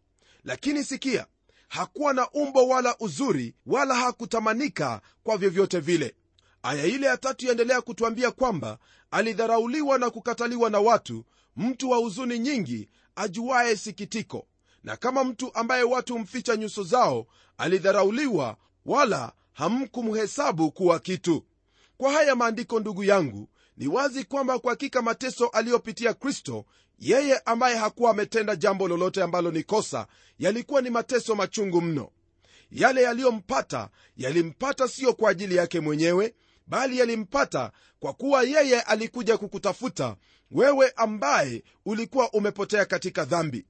Lakini 0.45 0.85
sikia 0.85 1.27
hakuwa 1.69 2.13
na 2.13 2.31
umbo 2.31 2.69
wala 2.69 2.97
uzuri 3.01 3.55
wala 3.67 3.95
hakutamanika 3.95 5.01
kwa 5.23 5.37
vyovyote 5.37 5.81
vile. 5.81 6.15
Aya 6.63 6.85
ile 6.87 7.07
ya 7.07 7.17
tatu 7.17 7.47
yaendelea 7.47 7.81
kutwambia 7.81 8.31
kwamba 8.31 8.79
alidharauliwa 9.11 9.99
na 9.99 10.11
kukataliwa 10.11 10.71
na 10.71 10.81
watu 10.81 11.25
mtu 11.57 11.91
wa 11.91 11.97
huzuni 11.99 12.39
nyingi 12.39 12.89
ajuaye 13.17 13.77
sikitiko. 13.77 14.47
Na 14.85 14.97
kama 14.97 15.25
mtu 15.25 15.55
ambaye 15.55 15.83
watu 15.83 16.13
humficha 16.13 16.57
nyuso 16.57 16.83
zao 16.83 17.27
alidharauliwa 17.59 18.57
wala 18.87 19.33
hamkumhesabu 19.53 20.71
kuwa 20.73 20.99
kitu. 20.99 21.45
Kwa 21.97 22.13
haya 22.13 22.35
maandiko 22.37 22.81
ndugu 22.81 23.05
yangu 23.05 23.49
ni 23.77 23.87
wazi 23.89 24.25
kwamba 24.25 24.59
kwa 24.59 24.71
hakika 24.73 25.03
mateso 25.03 25.47
aliyopitia 25.47 26.15
kristo 26.15 26.65
yeye 26.99 27.39
ambaye 27.39 27.77
hakuwa 27.77 28.11
ametenda 28.11 28.57
jambo 28.57 28.89
lolote 28.89 29.23
ambalo 29.23 29.51
ni 29.51 29.63
kosa 29.63 30.07
yalikuwa 30.39 30.81
ni 30.83 30.91
mateso 30.91 31.35
machungu 31.35 31.81
mno. 31.81 32.11
Yale 32.71 33.03
yaliyompata 33.03 33.89
yalimpata 34.17 34.89
siyo 34.89 35.13
kwa 35.15 35.31
ajili 35.31 35.57
yake 35.57 35.81
mwenyewe 35.81 36.35
bali 36.67 36.99
yalimpata 36.99 37.73
kwa 38.01 38.13
kuwa 38.13 38.43
yeye 38.43 38.81
alikuja 38.81 39.39
kukutafuta 39.39 40.17
wewe 40.51 40.93
ambaye 40.97 41.63
ulikuwa 41.87 42.31
umepotea 42.33 42.85
katika 42.85 43.25
dhambi. 43.25 43.67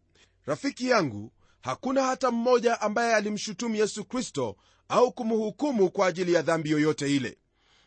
Rafiki 0.46 0.88
yangu 0.88 1.32
hakuna 1.60 2.02
hata 2.02 2.30
mmoja 2.30 2.80
ambaye 2.80 3.14
alimshutumu 3.14 3.76
yesu 3.76 4.04
kristo 4.04 4.56
au 4.88 5.12
kumhukumu 5.12 5.90
kwa 5.90 6.06
ajili 6.06 6.32
ya 6.32 6.42
dhambi 6.42 6.70
yoyote 6.70 7.16
ile 7.16 7.38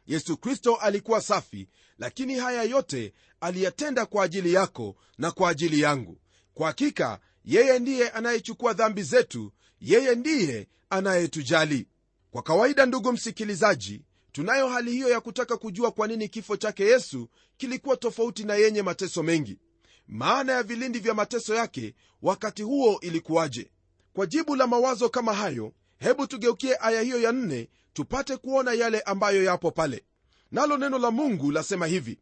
yesu 0.09 0.37
kristo 0.37 0.75
alikuwa 0.75 1.21
safi 1.21 1.67
lakini 1.97 2.35
haya 2.35 2.63
yote 2.63 3.13
aliyatenda 3.41 4.05
kwa 4.05 4.23
ajili 4.23 4.53
yako 4.53 4.95
na 5.17 5.31
kwa 5.31 5.49
ajili 5.49 5.79
yangu. 5.81 6.17
Kwa 6.53 6.67
hakika 6.67 7.19
yeye 7.45 7.79
ndiye 7.79 8.09
anayechukua 8.09 8.73
dhambi 8.73 9.03
zetu 9.03 9.51
yeye 9.81 10.15
ndiye 10.15 10.67
anayetujali. 10.89 11.87
Kwa 12.31 12.43
kawaida 12.43 12.85
ndugu 12.85 13.11
msikilizaji 13.11 14.01
tunayo 14.31 14.67
hali 14.67 14.91
hiyo 14.91 15.09
ya 15.09 15.21
kutaka 15.21 15.57
kujua 15.57 15.91
kwa 15.91 16.07
nini 16.07 16.29
kifo 16.29 16.57
chake 16.57 16.83
yesu 16.85 17.29
kilikuwa 17.57 17.97
tofauti 17.97 18.43
na 18.43 18.55
yenye 18.55 18.81
mateso 18.81 19.23
mengi. 19.23 19.57
Maana 20.07 20.53
ya 20.53 20.63
vilindi 20.63 20.99
vya 20.99 21.13
mateso 21.13 21.55
yake 21.55 21.95
wakati 22.21 22.63
huo 22.63 22.99
ilikuwaje? 23.01 23.71
Kwa 24.13 24.25
jibu 24.25 24.55
la 24.55 24.67
mawazo 24.67 25.09
kama 25.09 25.33
hayo 25.33 25.73
hebu 25.99 26.27
tugeukie 26.27 26.77
aya 26.81 27.01
hiyo 27.01 27.19
ya 27.21 27.31
nne 27.31 27.69
tupate 27.93 28.37
kuona 28.37 28.73
yale 28.73 29.01
ambayo 29.01 29.43
yapo 29.43 29.71
pale. 29.71 30.03
Nalo 30.51 30.77
neno 30.77 30.97
la 30.97 31.11
mungu 31.11 31.51
lasema 31.51 31.87
hivi 31.87 32.19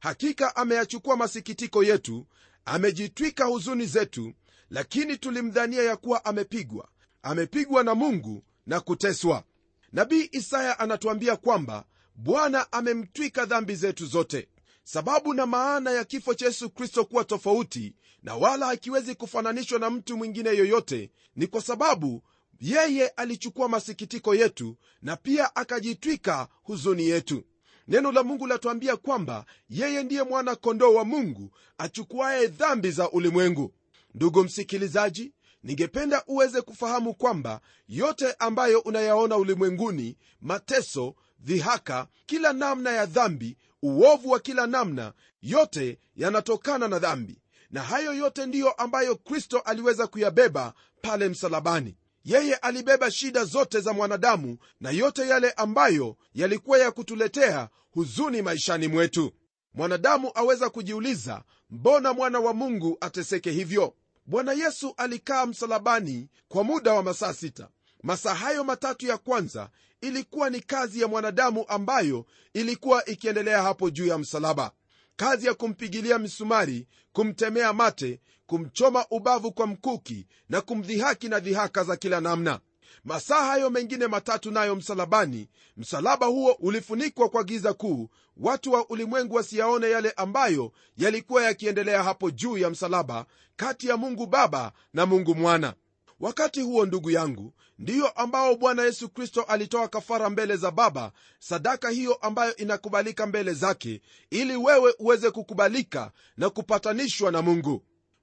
hakika 0.00 0.56
ameyachukua 0.56 1.16
masikitiko 1.16 1.84
yetu 1.84 2.26
amejitwika 2.64 3.44
huzuni 3.44 3.86
zetu 3.86 4.32
lakini 4.70 5.16
tulimdhania 5.16 5.82
ya 5.82 5.96
kuwa 5.96 6.24
amepigwa. 6.24 6.88
Amepigwa 7.22 7.84
na 7.84 7.94
mungu 7.94 8.44
na 8.66 8.80
kuteswa. 8.80 9.44
Nabii 9.92 10.28
isaya 10.32 10.78
anatuambia 10.78 11.36
kwamba 11.36 11.84
bwana 12.14 12.72
amemtwika 12.72 13.46
dhambi 13.46 13.74
zetu 13.74 14.06
zote. 14.06 14.48
Sababu 14.84 15.34
na 15.34 15.46
maana 15.46 15.90
ya 15.90 16.04
kifo 16.04 16.34
cha 16.34 16.46
yesu 16.46 16.70
kristo 16.70 17.04
kuwa 17.04 17.24
tofauti 17.24 17.94
na 18.22 18.34
wala 18.36 18.66
hakiwezi 18.66 19.14
kufananishwa 19.14 19.78
na 19.78 19.90
mtu 19.90 20.16
mwingine 20.16 20.50
yoyote 20.50 21.10
ni 21.36 21.46
kwa 21.46 21.60
sababu 21.62 22.22
yeye 22.62 23.08
alichukua 23.08 23.68
masikitiko 23.68 24.34
yetu 24.34 24.76
na 25.02 25.16
pia 25.16 25.56
akajitwika 25.56 26.48
huzuni 26.62 27.08
yetu. 27.08 27.44
Neno 27.88 28.12
la 28.12 28.22
mungu 28.22 28.46
latuambia 28.46 28.96
kwamba 28.96 29.44
yeye 29.70 30.02
ndiye 30.02 30.22
mwana 30.22 30.56
kondoo 30.56 30.94
wa 30.94 31.04
mungu 31.04 31.50
achukuaye 31.78 32.46
dhambi 32.46 32.90
za 32.90 33.10
ulimwengu. 33.10 33.74
Ndugu 34.14 34.44
msikilizaji 34.44 35.32
ningependa 35.62 36.24
uweze 36.26 36.60
kufahamu 36.62 37.14
kwamba 37.14 37.60
yote 37.88 38.32
ambayo 38.38 38.80
unayaona 38.80 39.36
ulimwenguni 39.36 40.16
mateso 40.40 41.14
dhihaka 41.40 42.06
kila 42.26 42.52
namna 42.52 42.90
ya 42.92 43.06
dhambi 43.06 43.56
uovu 43.82 44.30
wa 44.30 44.40
kila 44.40 44.66
namna 44.66 45.12
yote 45.42 45.98
yanatokana 46.16 46.88
na 46.88 46.98
dhambi. 46.98 47.38
Na 47.70 47.82
hayo 47.82 48.14
yote 48.14 48.46
ndiyo 48.46 48.70
ambayo 48.72 49.16
kristo 49.16 49.58
aliweza 49.58 50.06
kuyabeba 50.06 50.74
pale 51.00 51.28
msalabani 51.28 51.96
yeye 52.24 52.54
alibeba 52.54 53.10
shida 53.10 53.44
zote 53.44 53.80
za 53.80 53.92
mwanadamu 53.92 54.58
na 54.80 54.90
yote 54.90 55.28
yale 55.28 55.50
ambayo 55.50 56.16
yalikuwa 56.34 56.78
ya 56.78 56.90
kutuletea 56.90 57.68
huzuni 57.90 58.42
maishani 58.42 58.88
mwetu. 58.88 59.32
Mwanadamu 59.74 60.30
aweza 60.34 60.70
kujiuliza 60.70 61.42
mbona 61.70 62.12
mwana 62.12 62.40
wa 62.40 62.52
mungu 62.54 62.96
ateseke 63.00 63.50
hivyo? 63.50 63.94
Bwana 64.26 64.52
yesu 64.52 64.94
alikaa 64.96 65.46
msalabani 65.46 66.28
kwa 66.48 66.64
muda 66.64 66.92
wa 66.94 67.02
masaa 67.02 67.32
sita. 67.34 67.68
Masaa 68.02 68.34
hayo 68.34 68.64
matatu 68.64 69.06
ya 69.06 69.18
kwanza 69.18 69.70
ilikuwa 70.00 70.50
ni 70.50 70.60
kazi 70.60 71.00
ya 71.00 71.08
mwanadamu 71.08 71.64
ambayo 71.68 72.26
ilikuwa 72.54 73.04
ikiendelea 73.04 73.62
hapo 73.62 73.90
juu 73.90 74.06
ya 74.06 74.18
msalaba. 74.18 74.72
Kazi 75.16 75.46
ya 75.46 75.54
kumpigilia 75.54 76.18
misumari 76.18 76.86
kumtemea 77.12 77.72
mate 77.72 78.20
kumchoma 78.52 79.06
ubavu 79.10 79.52
kwa 79.52 79.66
mkuki 79.66 80.26
na 80.48 80.60
kumdhihaki 80.60 81.28
na 81.28 81.40
dhihaka 81.40 81.84
za 81.84 81.96
kila 81.96 82.20
namna. 82.20 82.60
Masaa 83.04 83.44
hayo 83.46 83.70
mengine 83.70 84.06
matatu 84.06 84.50
nayo 84.50 84.76
msalabani 84.76 85.48
msalaba 85.76 86.26
huo 86.26 86.52
ulifunikwa 86.52 87.28
kwa 87.28 87.44
giza 87.44 87.72
kuu 87.72 88.08
watu 88.36 88.72
wa 88.72 88.88
ulimwengu 88.88 89.34
wasiyaone 89.34 89.90
yale 89.90 90.10
ambayo 90.10 90.72
yalikuwa 90.96 91.42
yakiendelea 91.42 92.02
hapo 92.02 92.30
juu 92.30 92.58
ya 92.58 92.70
msalaba 92.70 93.26
kati 93.56 93.88
ya 93.88 93.96
mungu 93.96 94.26
baba 94.26 94.72
na 94.94 95.06
mungu 95.06 95.34
mwana. 95.34 95.74
Wakati 96.20 96.60
huo 96.60 96.86
ndugu 96.86 97.10
yangu 97.10 97.52
ndiyo 97.78 98.08
ambao 98.08 98.56
bwana 98.56 98.82
yesu 98.82 99.08
kristo 99.08 99.42
alitoa 99.42 99.88
kafara 99.88 100.30
mbele 100.30 100.56
za 100.56 100.70
baba 100.70 101.12
sadaka 101.38 101.90
hiyo 101.90 102.14
ambayo 102.14 102.56
inakubalika 102.56 103.26
mbele 103.26 103.52
zake 103.52 104.00
ili 104.30 104.56
wewe 104.56 104.94
uweze 104.98 105.30
kukubalika 105.30 106.10
na 106.36 106.50
kupatanishwa 106.50 107.30
na 107.32 107.42
mungu 107.42 107.82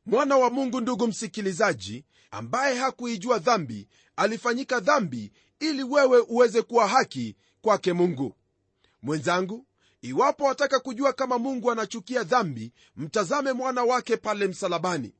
mwana 0.10 0.38
wa 0.38 0.50
mungu 0.50 0.82
ndugu 0.82 1.08
msikilizaji 1.08 2.06
ambaye 2.32 2.76
hakuijua 2.78 3.40
dhambi 3.40 3.88
alifanyika 4.16 4.80
dhambi 4.80 5.32
ili 5.60 5.84
wewe 5.84 6.20
uweze 6.20 6.62
kuwa 6.62 6.88
haki 6.88 7.36
kwake 7.62 7.94
mungu. 7.94 8.36
Mwenzangu 9.02 9.66
iwapo 10.02 10.44
wataka 10.44 10.80
kujua 10.80 11.14
kama 11.14 11.38
mungu 11.40 11.72
anachukia 11.72 12.24
dhambi 12.24 12.74
mtazame 12.96 13.54
mwana 13.54 13.84
wake 13.84 14.18
pale 14.18 14.48
msalabani. 14.48 15.14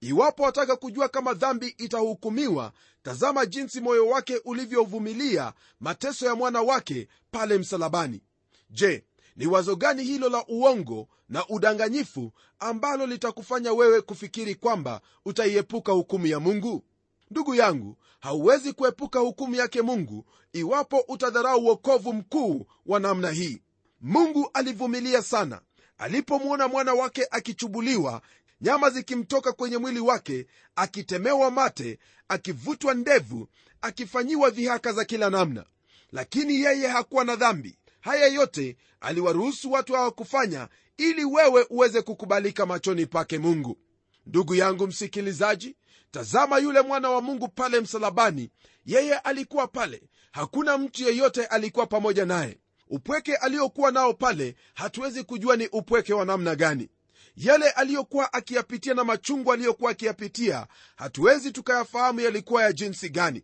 Iwapo 0.00 0.42
wataka 0.42 0.76
kujua 0.76 1.08
kama 1.08 1.34
dhambi 1.34 1.74
itahukumiwa 1.78 2.72
tazama 3.02 3.46
jinsi 3.46 3.80
moyo 3.80 4.06
wake 4.08 4.36
ulivyovumilia 4.44 5.52
mateso 5.80 6.26
ya 6.26 6.34
mwana 6.34 6.62
wake 6.62 7.08
pale 7.30 7.58
msalabani. 7.58 8.22
Je 8.70 9.04
ni 9.36 9.46
wazo 9.46 9.76
gani 9.76 10.04
hilo 10.04 10.28
la 10.28 10.44
uongo 10.48 11.08
na 11.28 11.48
udanganyifu 11.48 12.32
ambalo 12.58 13.06
litakufanya 13.06 13.72
wewe 13.72 14.00
kufikiri 14.00 14.54
kwamba 14.54 15.00
utaiepuka 15.24 15.92
hukumu 15.92 16.26
ya 16.26 16.40
mungu? 16.40 16.84
Ndugu 17.30 17.54
yangu 17.54 17.96
hauwezi 18.20 18.72
kuepuka 18.72 19.18
hukumu 19.18 19.54
yake 19.54 19.82
mungu 19.82 20.24
iwapo 20.52 21.04
utadharau 21.08 21.60
uokovu 21.64 22.12
mkuu 22.12 22.66
wa 22.86 23.00
namna 23.00 23.30
hii. 23.30 23.62
Mungu 24.00 24.50
alivumilia 24.54 25.22
sana. 25.22 25.60
Alipomwona 25.98 26.68
mwana 26.68 26.94
wake 26.94 27.26
akichubuliwa 27.30 28.22
nyama 28.60 28.90
zikimtoka 28.90 29.52
kwenye 29.52 29.78
mwili 29.78 30.00
wake 30.00 30.46
akitemewa 30.76 31.50
mate 31.50 31.98
akivutwa 32.28 32.94
ndevu 32.94 33.48
akifanyiwa 33.80 34.50
dhihaka 34.50 34.92
za 34.92 35.04
kila 35.04 35.30
namna. 35.30 35.64
Lakini 36.12 36.60
yeye 36.60 36.86
hakuwa 36.88 37.24
na 37.24 37.36
dhambi 37.36 37.78
haya 38.00 38.26
yote 38.26 38.76
aliwaruhusu 39.00 39.72
watu 39.72 39.92
hawa 39.94 40.10
kufanya 40.10 40.68
ili 40.96 41.24
wewe 41.24 41.66
uweze 41.70 42.02
kukubalika 42.02 42.66
machoni 42.66 43.06
pake 43.06 43.38
mungu. 43.38 43.78
Ndugu 44.26 44.54
yangu 44.54 44.86
msikilizaji 44.86 45.76
tazama 46.10 46.58
yule 46.58 46.80
mwana 46.80 47.10
wa 47.10 47.20
mungu 47.20 47.48
pale 47.48 47.80
msalabani. 47.80 48.50
Yeye 48.86 49.18
alikuwa 49.18 49.68
pale. 49.68 50.02
Hakuna 50.32 50.78
mtu 50.78 51.02
yeyote 51.04 51.44
alikuwa 51.46 51.86
pamoja 51.86 52.24
naye. 52.26 52.58
Upweke 52.88 53.36
aliyokuwa 53.36 53.90
nao 53.90 54.14
pale 54.14 54.54
hatuwezi 54.74 55.24
kujua 55.24 55.56
ni 55.56 55.66
upweke 55.66 56.14
wa 56.14 56.24
namna 56.24 56.54
gani. 56.54 56.88
Yale 57.36 57.70
aliyokuwa 57.70 58.32
akiyapitia 58.32 58.94
na 58.94 59.04
machungu 59.04 59.52
aliyokuwa 59.52 59.90
akiyapitia 59.90 60.66
hatuwezi 60.96 61.52
tukayafahamu 61.52 62.20
yalikuwa 62.20 62.62
ya 62.62 62.72
jinsi 62.72 63.08
gani 63.08 63.42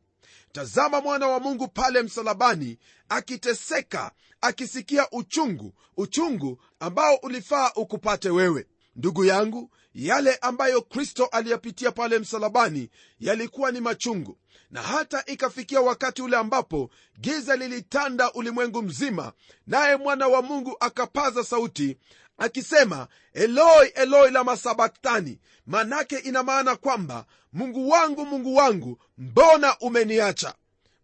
tazama 0.60 1.00
mwana 1.00 1.26
wa 1.28 1.40
mungu 1.40 1.68
pale 1.68 2.02
msalabani 2.02 2.78
akiteseka 3.08 4.12
akisikia 4.40 5.10
uchungu 5.10 5.74
uchungu 5.96 6.62
ambao 6.80 7.14
ulifaa 7.22 7.70
ukupate 7.76 8.30
wewe. 8.30 8.66
Ndugu 8.96 9.24
yangu 9.24 9.70
yale 9.94 10.34
ambayo 10.36 10.82
kristo 10.82 11.26
aliyapitia 11.26 11.92
pale 11.92 12.18
msalabani 12.18 12.90
yalikuwa 13.20 13.72
ni 13.72 13.80
machungu 13.80 14.38
na 14.70 14.82
hata 14.82 15.24
ikafikia 15.26 15.80
wakati 15.80 16.22
ule 16.22 16.36
ambapo 16.36 16.90
giza 17.20 17.56
lilitanda 17.56 18.32
ulimwengu 18.32 18.82
mzima 18.82 19.32
naye 19.66 19.96
mwana 19.96 20.28
wa 20.28 20.42
mungu 20.42 20.76
akapaza 20.80 21.44
sauti 21.44 21.96
akisema 22.38 23.08
eloi 23.34 23.88
eloi 23.88 24.30
lama 24.30 24.56
sabaktani 24.56 25.38
manake 25.66 26.18
ina 26.18 26.42
maana 26.42 26.76
kwamba 26.76 27.26
mungu 27.52 27.88
wangu 27.90 28.26
mungu 28.26 28.54
wangu 28.56 28.98
mbona 29.18 29.78
umeniacha? 29.78 30.54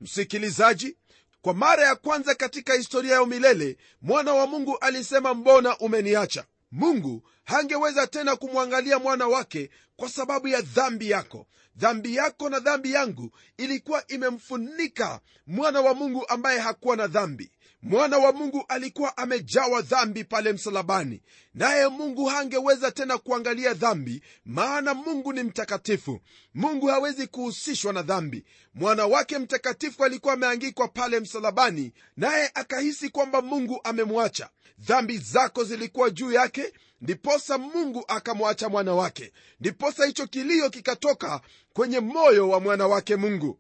Msikilizaji 0.01 0.97
kwa 1.43 1.55
mara 1.55 1.83
ya 1.87 1.97
kwanza 1.97 2.35
katika 2.35 2.75
historia 2.75 3.15
ya 3.15 3.27
milele 3.27 3.77
mwana 4.03 4.35
wa 4.35 4.47
mungu 4.47 4.79
alisema 4.79 5.35
mbona 5.35 5.79
umeniacha? 5.79 6.45
Mungu 6.73 7.23
hangeweza 7.45 8.07
tena 8.07 8.37
kumwangalia 8.37 8.99
mwana 8.99 9.27
wake 9.29 9.71
kwa 9.97 10.09
sababu 10.09 10.49
ya 10.49 10.61
dhambi 10.61 11.11
yako. 11.11 11.47
Dhambi 11.77 12.17
yako 12.17 12.49
na 12.49 12.61
dhambi 12.61 12.93
yangu 12.93 13.31
ilikuwa 13.57 14.07
imemfunika 14.07 15.21
mwana 15.47 15.81
wa 15.81 15.95
mungu 15.95 16.29
ambaye 16.29 16.59
hakuwa 16.59 16.97
na 16.97 17.07
dhambi 17.07 17.51
mwana 17.83 18.19
wa 18.19 18.33
mungu 18.33 18.65
alikuwa 18.69 19.17
amejawa 19.17 19.83
dhambi 19.83 20.25
pale 20.25 20.53
msalabani 20.53 21.23
naye 21.55 21.89
mungu 21.89 22.25
hangeweza 22.25 22.91
tena 22.91 23.19
kuangalia 23.19 23.75
dhambi 23.75 24.23
maana 24.45 24.95
mungu 24.95 25.33
ni 25.33 25.43
mtakatifu. 25.43 26.21
Mungu 26.55 26.87
hawezi 26.87 27.27
kuhusishwa 27.27 27.93
na 27.93 28.03
dhambi. 28.03 28.45
Mwana 28.75 29.07
wake 29.07 29.39
mtakatifu 29.39 30.05
alikuwa 30.05 30.35
ameangikwa 30.35 30.89
pale 30.89 31.21
msalabani 31.21 31.93
naye 32.17 32.51
akahisi 32.55 33.09
kwamba 33.09 33.43
mungu 33.43 33.81
amemwacha. 33.85 34.51
Dhambi 34.79 35.19
zako 35.19 35.65
zilikuwa 35.65 36.11
juu 36.11 36.33
yake 36.33 36.73
ndiposa 37.01 37.59
mungu 37.59 38.05
akamwacha 38.09 38.69
mwana 38.69 38.95
wake. 38.95 39.33
Ndiposa 39.61 40.07
hicho 40.07 40.27
kilio 40.27 40.71
kikatoka 40.71 41.41
kwenye 41.73 42.01
moyo 42.01 42.49
wa 42.49 42.61
mwana 42.61 42.87
wake 42.87 43.17
mungu. 43.17 43.59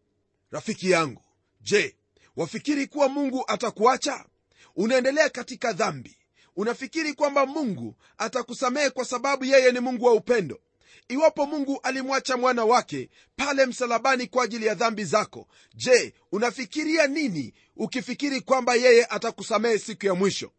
Rafiki 0.50 0.90
yangu 0.90 1.22
je 1.60 1.96
wafikiri 2.36 2.86
kuwa 2.86 3.08
mungu 3.08 3.44
atakuacha? 3.48 4.24
Unaendelea 4.76 5.28
katika 5.28 5.72
dhambi. 5.72 6.16
Unafikiri 6.56 7.14
kwamba 7.14 7.46
mungu 7.46 7.96
atakusamehe 8.18 8.90
kwa 8.90 9.04
sababu 9.04 9.44
yeye 9.44 9.72
ni 9.72 9.80
mungu 9.80 10.04
wa 10.04 10.12
upendo? 10.12 10.60
Iwapo 11.08 11.46
mungu 11.46 11.80
alimwacha 11.82 12.36
mwana 12.36 12.64
wake 12.64 13.10
pale 13.36 13.66
msalabani 13.66 14.26
kwa 14.26 14.44
ajili 14.44 14.66
ya 14.66 14.74
dhambi 14.74 15.04
zako 15.04 15.48
je 15.74 16.14
unafikiria 16.32 17.06
nini 17.06 17.54
ukifikiri 17.76 18.40
kwamba 18.40 18.74
yeye 18.74 19.04
atakusamehe 19.04 19.78
siku 19.78 20.06
ya 20.06 20.14
mwisho? 20.14 20.52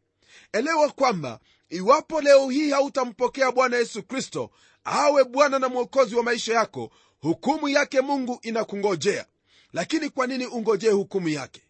Elewa 0.54 0.90
kwamba 0.90 1.40
iwapo 1.70 2.22
leo 2.22 2.50
hii 2.50 2.72
hautampokea 2.72 3.52
bwana 3.52 3.78
yesu 3.78 4.04
kristo 4.04 4.52
awe 4.84 5.24
bwana 5.24 5.60
na 5.60 5.70
mwokozi 5.70 6.16
wa 6.16 6.24
maisha 6.24 6.54
yako 6.54 6.92
hukumu 7.20 7.70
yake 7.70 8.02
mungu 8.02 8.40
inakungojea 8.42 9.26
lakini 9.74 10.10
kwa 10.10 10.28
nini 10.28 10.46
ungojee 10.46 10.90
hukumu 10.90 11.30
yake? 11.30 11.62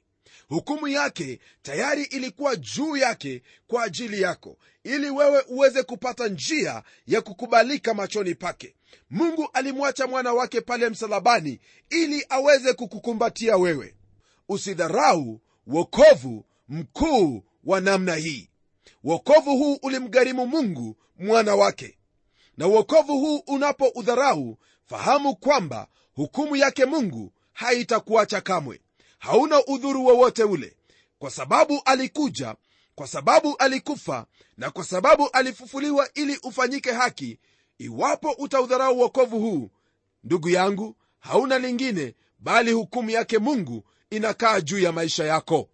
Hukumu 0.49 0.87
yake 0.87 1.39
tayari 1.61 2.03
ilikuwa 2.03 2.55
juu 2.55 2.97
yake 2.97 3.41
kwa 3.67 3.83
ajili 3.83 4.21
yako 4.21 4.57
ili 4.83 5.09
wewe 5.09 5.43
uweze 5.47 5.83
kupata 5.83 6.27
njia 6.27 6.83
ya 7.07 7.21
kukubalika 7.21 7.93
machoni 7.93 8.35
pake. 8.35 8.75
Mungu 9.09 9.49
alimwacha 9.53 10.07
mwana 10.07 10.33
wake 10.33 10.61
pale 10.61 10.89
msalabani 10.89 11.59
ili 11.89 12.25
aweze 12.29 12.73
kukukumbatia 12.73 13.57
wewe. 13.57 13.95
Usidharau 14.49 15.41
wokovu 15.67 16.45
mkuu 16.69 17.43
wa 17.63 17.81
namna 17.81 18.15
hii. 18.15 18.49
Wokovu 19.03 19.57
huu 19.57 19.73
ulimgharimu 19.81 20.47
mungu 20.47 20.97
mwana 21.19 21.55
wake. 21.55 21.97
Na 22.57 22.67
uokovu 22.67 23.19
huu 23.19 23.37
unapo 23.47 23.87
udharau 23.95 24.57
fahamu 24.85 25.35
kwamba 25.35 25.87
hukumu 26.13 26.55
yake 26.55 26.85
mungu 26.85 27.33
haitakuacha 27.53 28.41
kamwe. 28.41 28.81
Hauna 29.19 29.65
udhuru 29.65 30.05
wowote 30.05 30.43
ule. 30.43 30.75
Kwa 31.19 31.31
sababu 31.31 31.81
alikuja 31.85 32.55
kwa 32.95 33.07
sababu 33.07 33.55
alikufa 33.57 34.25
na 34.57 34.71
kwa 34.71 34.83
sababu 34.83 35.29
alifufuliwa 35.29 36.09
ili 36.13 36.39
ufanyike 36.43 36.91
haki 36.91 37.39
iwapo 37.77 38.31
utaudharau 38.31 38.97
uokovu 38.99 39.39
huu. 39.39 39.69
Ndugu 40.23 40.49
yangu 40.49 40.95
hauna 41.19 41.59
lingine 41.59 42.15
bali 42.39 42.71
hukumu 42.71 43.09
yake 43.09 43.37
mungu 43.39 43.83
inakaa 44.09 44.61
juu 44.61 44.79
ya 44.79 44.91
maisha 44.91 45.23
yako. 45.25 45.69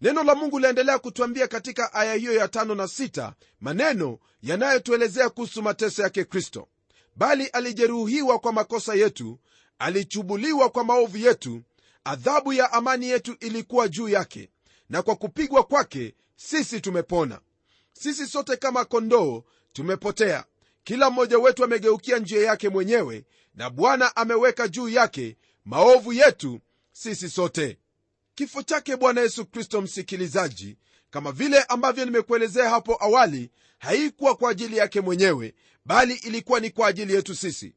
Neno 0.00 0.22
la 0.22 0.34
mungu 0.34 0.58
laendelea 0.58 0.98
kutwambia 0.98 1.48
katika 1.48 1.92
aya 1.92 2.14
hiyo 2.14 2.34
ya 2.34 2.48
tano 2.48 2.74
na 2.74 2.88
sita 2.88 3.34
maneno 3.60 4.18
yanayotuelezea 4.42 5.30
kuhusu 5.30 5.62
mateso 5.62 6.02
yake 6.02 6.24
kristo. 6.24 6.68
Bali 7.16 7.46
alijeruhiwa 7.46 8.38
kwa 8.38 8.52
makosa 8.52 8.94
yetu 8.94 9.38
alichubuliwa 9.78 10.70
kwa 10.70 10.84
maovu 10.84 11.16
yetu 11.18 11.62
adhabu 12.04 12.52
ya 12.52 12.72
amani 12.72 13.08
yetu 13.08 13.36
ilikuwa 13.40 13.88
juu 13.88 14.08
yake 14.08 14.50
na 14.88 15.02
kwa 15.02 15.16
kupigwa 15.16 15.64
kwake 15.64 16.14
sisi 16.36 16.80
tumepona. 16.80 17.40
Sisi 17.92 18.26
sote 18.26 18.56
kama 18.56 18.84
kondoo 18.84 19.44
tumepotea. 19.72 20.44
Kila 20.84 21.10
mmoja 21.10 21.38
wetu 21.38 21.64
amegeukia 21.64 22.18
njia 22.18 22.42
yake 22.46 22.68
mwenyewe 22.68 23.24
na 23.54 23.70
bwana 23.70 24.16
ameweka 24.16 24.68
juu 24.68 24.88
yake 24.88 25.36
maovu 25.64 26.12
yetu 26.12 26.60
sisi 26.92 27.28
sote. 27.30 27.78
Kifo 28.34 28.62
chake 28.62 28.96
bwana 28.96 29.20
yesu 29.20 29.46
kristo 29.46 29.80
msikilizaji 29.80 30.76
kama 31.10 31.32
vile 31.32 31.62
ambavyo 31.62 32.04
nimekuelezea 32.04 32.70
hapo 32.70 32.96
awali 33.04 33.50
haikuwa 33.78 34.34
kwa 34.36 34.50
ajili 34.50 34.76
yake 34.76 35.00
mwenyewe 35.00 35.54
bali 35.84 36.14
ilikuwa 36.14 36.60
ni 36.60 36.70
kwa 36.70 36.88
ajili 36.88 37.14
yetu 37.14 37.34
sisi. 37.34 37.74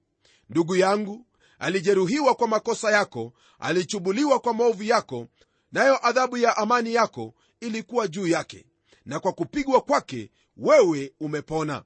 Ndugu 0.49 0.75
yangu 0.75 1.25
alijeruhiwa 1.59 2.35
kwa 2.35 2.47
makosa 2.47 2.91
yako 2.91 3.33
alichubuliwa 3.59 4.39
kwa 4.39 4.53
maovu 4.53 4.83
yako 4.83 5.27
nayo 5.71 6.07
adhabu 6.07 6.37
ya 6.37 6.57
amani 6.57 6.93
yako 6.93 7.33
ilikuwa 7.59 8.07
juu 8.07 8.27
yake 8.27 8.65
na 9.05 9.19
kwa 9.19 9.33
kupigwa 9.33 9.81
kwake 9.81 10.31
wewe 10.57 11.13
umepona. 11.19 11.83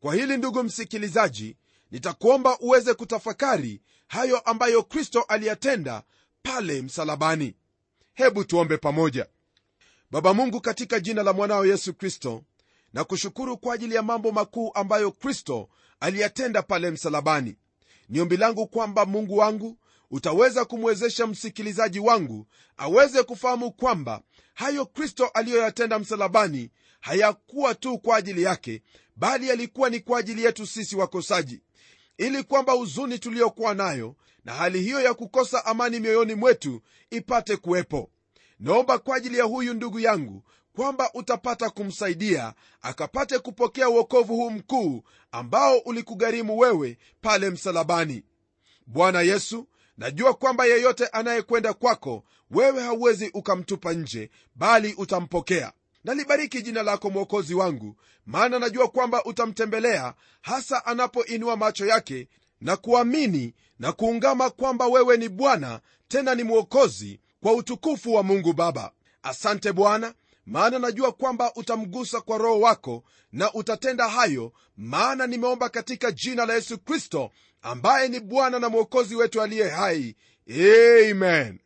Kwa 0.00 0.14
hili 0.14 0.36
ndugu 0.36 0.62
msikilizaji 0.62 1.56
nitakuomba 1.90 2.58
uweze 2.58 2.94
kutafakari 2.94 3.80
hayo 4.06 4.38
ambayo 4.38 4.82
kristo 4.82 5.22
aliyatenda 5.22 6.02
pale 6.42 6.82
msalabani. 6.82 7.54
Hebu 8.14 8.44
tuombe 8.44 8.76
pamoja. 8.76 9.26
Baba 10.10 10.34
mungu 10.34 10.60
katika 10.60 11.00
jina 11.00 11.22
la 11.22 11.32
mwanao 11.32 11.66
yesu 11.66 11.94
kristo 11.94 12.42
na 12.92 13.04
kushukuru 13.04 13.58
kwa 13.58 13.74
ajili 13.74 13.94
ya 13.94 14.02
mambo 14.02 14.32
makuu 14.32 14.70
ambayo 14.74 15.10
kristo 15.12 15.68
aliyatenda 16.00 16.62
pale 16.62 16.90
msalabani 16.90 17.56
ni 18.08 18.20
ombi 18.20 18.36
langu 18.36 18.66
kwamba 18.66 19.06
mungu 19.06 19.36
wangu 19.36 19.78
utaweza 20.10 20.64
kumwezesha 20.64 21.26
msikilizaji 21.26 22.00
wangu 22.00 22.46
aweze 22.76 23.22
kufahamu 23.22 23.72
kwamba 23.72 24.22
hayo 24.54 24.86
kristo 24.86 25.26
aliyoyatenda 25.26 25.98
msalabani 25.98 26.70
hayakuwa 27.00 27.74
tu 27.74 27.98
kwa 27.98 28.16
ajili 28.16 28.42
yake 28.42 28.82
bali 29.16 29.48
yalikuwa 29.48 29.90
ni 29.90 30.00
kwa 30.00 30.18
ajili 30.18 30.44
yetu 30.44 30.66
sisi 30.66 30.96
wakosaji. 30.96 31.62
Ili 32.18 32.42
kwamba 32.42 32.72
huzuni 32.72 33.18
tuliyokuwa 33.18 33.74
nayo 33.74 34.16
na 34.44 34.54
hali 34.54 34.80
hiyo 34.82 35.00
ya 35.00 35.14
kukosa 35.14 35.64
amani 35.66 36.00
mioyoni 36.00 36.34
mwetu 36.34 36.82
ipate 37.10 37.56
kuwepo. 37.56 38.10
Naomba 38.60 38.98
kwa 38.98 39.16
ajili 39.16 39.38
ya 39.38 39.44
huyu 39.44 39.74
ndugu 39.74 40.00
yangu 40.00 40.42
kwamba 40.76 41.10
utapata 41.14 41.70
kumsaidia 41.70 42.54
akapate 42.82 43.38
kupokea 43.38 43.88
uokovu 43.88 44.36
huu 44.36 44.50
mkuu 44.50 45.02
ambao 45.32 45.78
ulikugharimu 45.78 46.58
wewe 46.58 46.98
pale 47.20 47.50
msalabani. 47.50 48.22
Bwana 48.86 49.20
yesu 49.22 49.68
najua 49.98 50.34
kwamba 50.34 50.64
yeyote 50.66 51.06
anayekwenda 51.06 51.72
kwako 51.74 52.24
wewe 52.50 52.82
hauwezi 52.82 53.30
ukamtupa 53.34 53.92
nje 53.92 54.30
bali 54.54 54.94
utampokea. 54.98 55.72
Nalibariki 56.04 56.62
jina 56.62 56.82
lako 56.82 57.10
mwokozi 57.10 57.54
wangu 57.54 57.96
maana 58.26 58.58
najua 58.58 58.88
kwamba 58.88 59.24
utamtembelea 59.24 60.14
hasa 60.40 60.86
anapoinua 60.86 61.56
macho 61.56 61.86
yake 61.86 62.28
na 62.60 62.76
kuamini 62.76 63.54
na 63.78 63.92
kuungama 63.92 64.50
kwamba 64.50 64.86
wewe 64.86 65.16
ni 65.16 65.28
bwana 65.28 65.80
tena 66.08 66.34
ni 66.34 66.42
mwokozi 66.42 67.20
kwa 67.42 67.52
utukufu 67.52 68.14
wa 68.14 68.22
mungu 68.22 68.52
baba. 68.52 68.92
Asante 69.22 69.72
bwana 69.72 70.14
maana 70.46 70.78
najua 70.78 71.12
kwamba 71.12 71.52
utamgusa 71.54 72.20
kwa 72.20 72.38
roho 72.38 72.60
wako 72.60 73.04
na 73.32 73.52
utatenda 73.54 74.08
hayo 74.08 74.52
maana 74.76 75.26
nimeomba 75.26 75.68
katika 75.68 76.12
jina 76.12 76.46
la 76.46 76.54
yesu 76.54 76.78
kristo 76.78 77.30
ambaye 77.62 78.08
ni 78.08 78.20
bwana 78.20 78.58
na 78.58 78.68
mwokozi 78.68 79.16
wetu 79.16 79.42
aliye 79.42 79.68
hai. 79.68 80.16
Amen. 81.10 81.58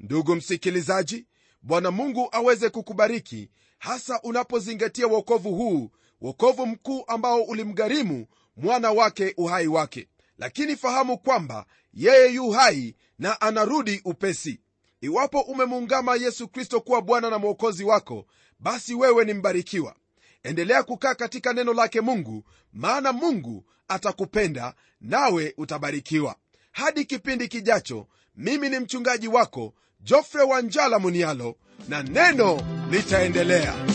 Ndugu 0.00 0.34
msikilizaji 0.34 1.26
bwana 1.62 1.90
mungu 1.90 2.28
aweze 2.32 2.70
kukubariki 2.70 3.50
hasa 3.78 4.20
unapozingatia 4.22 5.06
wokovu 5.06 5.54
huu 5.54 5.90
wokovu 6.20 6.66
mkuu 6.66 7.04
ambao 7.06 7.42
ulimgharimu 7.42 8.26
mwana 8.56 8.90
wake 8.92 9.34
uhai 9.36 9.66
wake. 9.66 10.08
Lakini 10.38 10.76
fahamu 10.76 11.18
kwamba 11.18 11.66
yeye 11.92 12.34
yu 12.34 12.50
hai 12.50 12.96
na 13.18 13.40
anarudi 13.40 14.00
upesi 14.04 14.60
iwapo 15.04 15.40
umemuungama 15.40 16.16
yesu 16.16 16.48
kristo 16.48 16.80
kuwa 16.80 17.02
bwana 17.02 17.30
na 17.30 17.38
mwokozi 17.38 17.84
wako 17.84 18.26
basi 18.60 18.94
wewe 18.94 19.24
ni 19.24 19.34
mbarikiwa. 19.34 19.94
Endelea 20.42 20.82
kukaa 20.82 21.14
katika 21.14 21.52
neno 21.52 21.72
lake 21.74 22.00
mungu 22.00 22.44
maana 22.72 23.12
mungu 23.12 23.64
atakupenda 23.88 24.74
nawe 25.00 25.54
utabarikiwa. 25.56 26.36
Hadi 26.72 27.04
kipindi 27.04 27.48
kijacho 27.48 28.06
mimi 28.36 28.68
ni 28.68 28.78
mchungaji 28.78 29.28
wako 29.28 29.74
jofre 30.00 30.42
wanjala 30.42 30.98
munialo 30.98 31.56
na 31.88 32.02
neno 32.02 32.60
litaendelea 32.90 33.93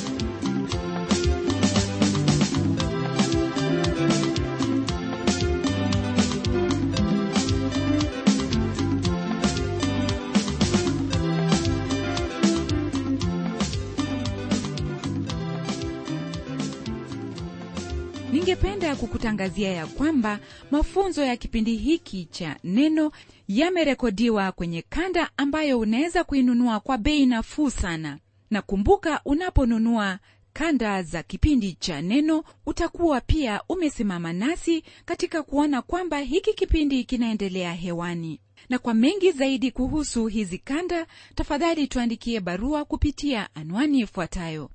ningependa 18.31 18.95
kukutangazia 18.95 19.69
ya 19.71 19.87
kwamba 19.87 20.39
mafunzo 20.71 21.25
ya 21.25 21.37
kipindi 21.37 21.75
hiki 21.75 22.25
cha 22.25 22.55
neno 22.63 23.11
yamerekodiwa 23.47 24.51
kwenye 24.51 24.81
kanda 24.81 25.29
ambayo 25.37 25.79
unaweza 25.79 26.23
kuinunua 26.23 26.79
kwa 26.79 26.97
bei 26.97 27.25
nafuu 27.25 27.69
sana. 27.69 28.19
Na 28.51 28.61
kumbuka 28.61 29.21
unaponunua 29.25 30.19
kanda 30.53 31.03
za 31.03 31.23
kipindi 31.23 31.73
cha 31.73 32.01
neno 32.01 32.43
utakuwa 32.65 33.21
pia 33.21 33.61
umesimama 33.69 34.33
nasi 34.33 34.83
katika 35.05 35.43
kuona 35.43 35.81
kwamba 35.81 36.19
hiki 36.19 36.53
kipindi 36.53 37.03
kinaendelea 37.03 37.73
hewani. 37.73 38.39
Na 38.69 38.79
kwa 38.79 38.93
mengi 38.93 39.31
zaidi 39.31 39.71
kuhusu 39.71 40.25
hizi 40.27 40.57
kanda 40.57 41.07
tafadhali 41.35 41.87
tuandikie 41.87 42.39
barua 42.39 42.85
kupitia 42.85 43.55
anwani 43.55 43.99
ifuatayo. 43.99 44.69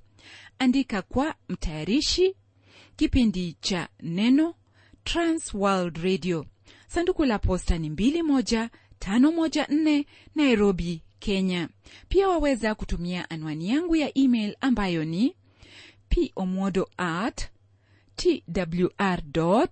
Andika 0.59 1.03
kwa 1.03 1.35
mtayarishi 1.49 2.35
kipindi 2.97 3.57
cha 3.61 3.89
neno 4.03 4.55
transworld 5.05 5.97
radio. 5.97 6.47
Sanduku 6.87 7.25
la 7.25 7.39
posta 7.39 7.79
ni 7.79 7.89
21514 7.91 10.05
nairobi 10.35 11.03
kenya. 11.19 11.69
Pia 12.09 12.29
waweza 12.29 12.75
kutumia 12.75 13.31
anwani 13.31 13.69
yangu 13.69 13.97
ya 13.97 14.19
email 14.19 14.57
ambayo 14.61 15.05
ni 15.05 15.37
pomodo 16.35 16.89
at 16.97 17.49
twr 18.17 19.23
co 19.33 19.69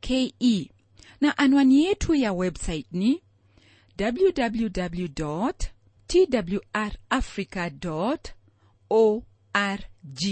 ke 0.00 0.34
na 1.20 1.38
anwani 1.38 1.84
yetu 1.84 2.14
ya 2.14 2.32
website 2.32 2.86
ni 2.92 3.22
www 4.00 5.06
twrafrica 6.06 7.70
org 8.90 10.22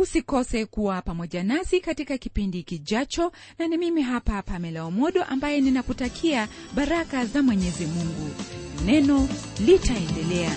usikose 0.00 0.66
kuwa 0.66 1.02
pamoja 1.02 1.42
nasi 1.42 1.80
katika 1.80 2.18
kipindi 2.18 2.62
kijacho 2.62 3.32
na 3.58 3.68
ni 3.68 3.76
mimi 3.76 4.02
hapa 4.02 4.42
pamela 4.42 4.84
omodo 4.84 5.24
ambaye 5.24 5.60
ninakutakia 5.60 6.48
baraka 6.74 7.26
za 7.26 7.42
mwenyezi 7.42 7.86
mungu. 7.86 8.30
Neno 8.86 9.28
litaendelea 9.66 10.56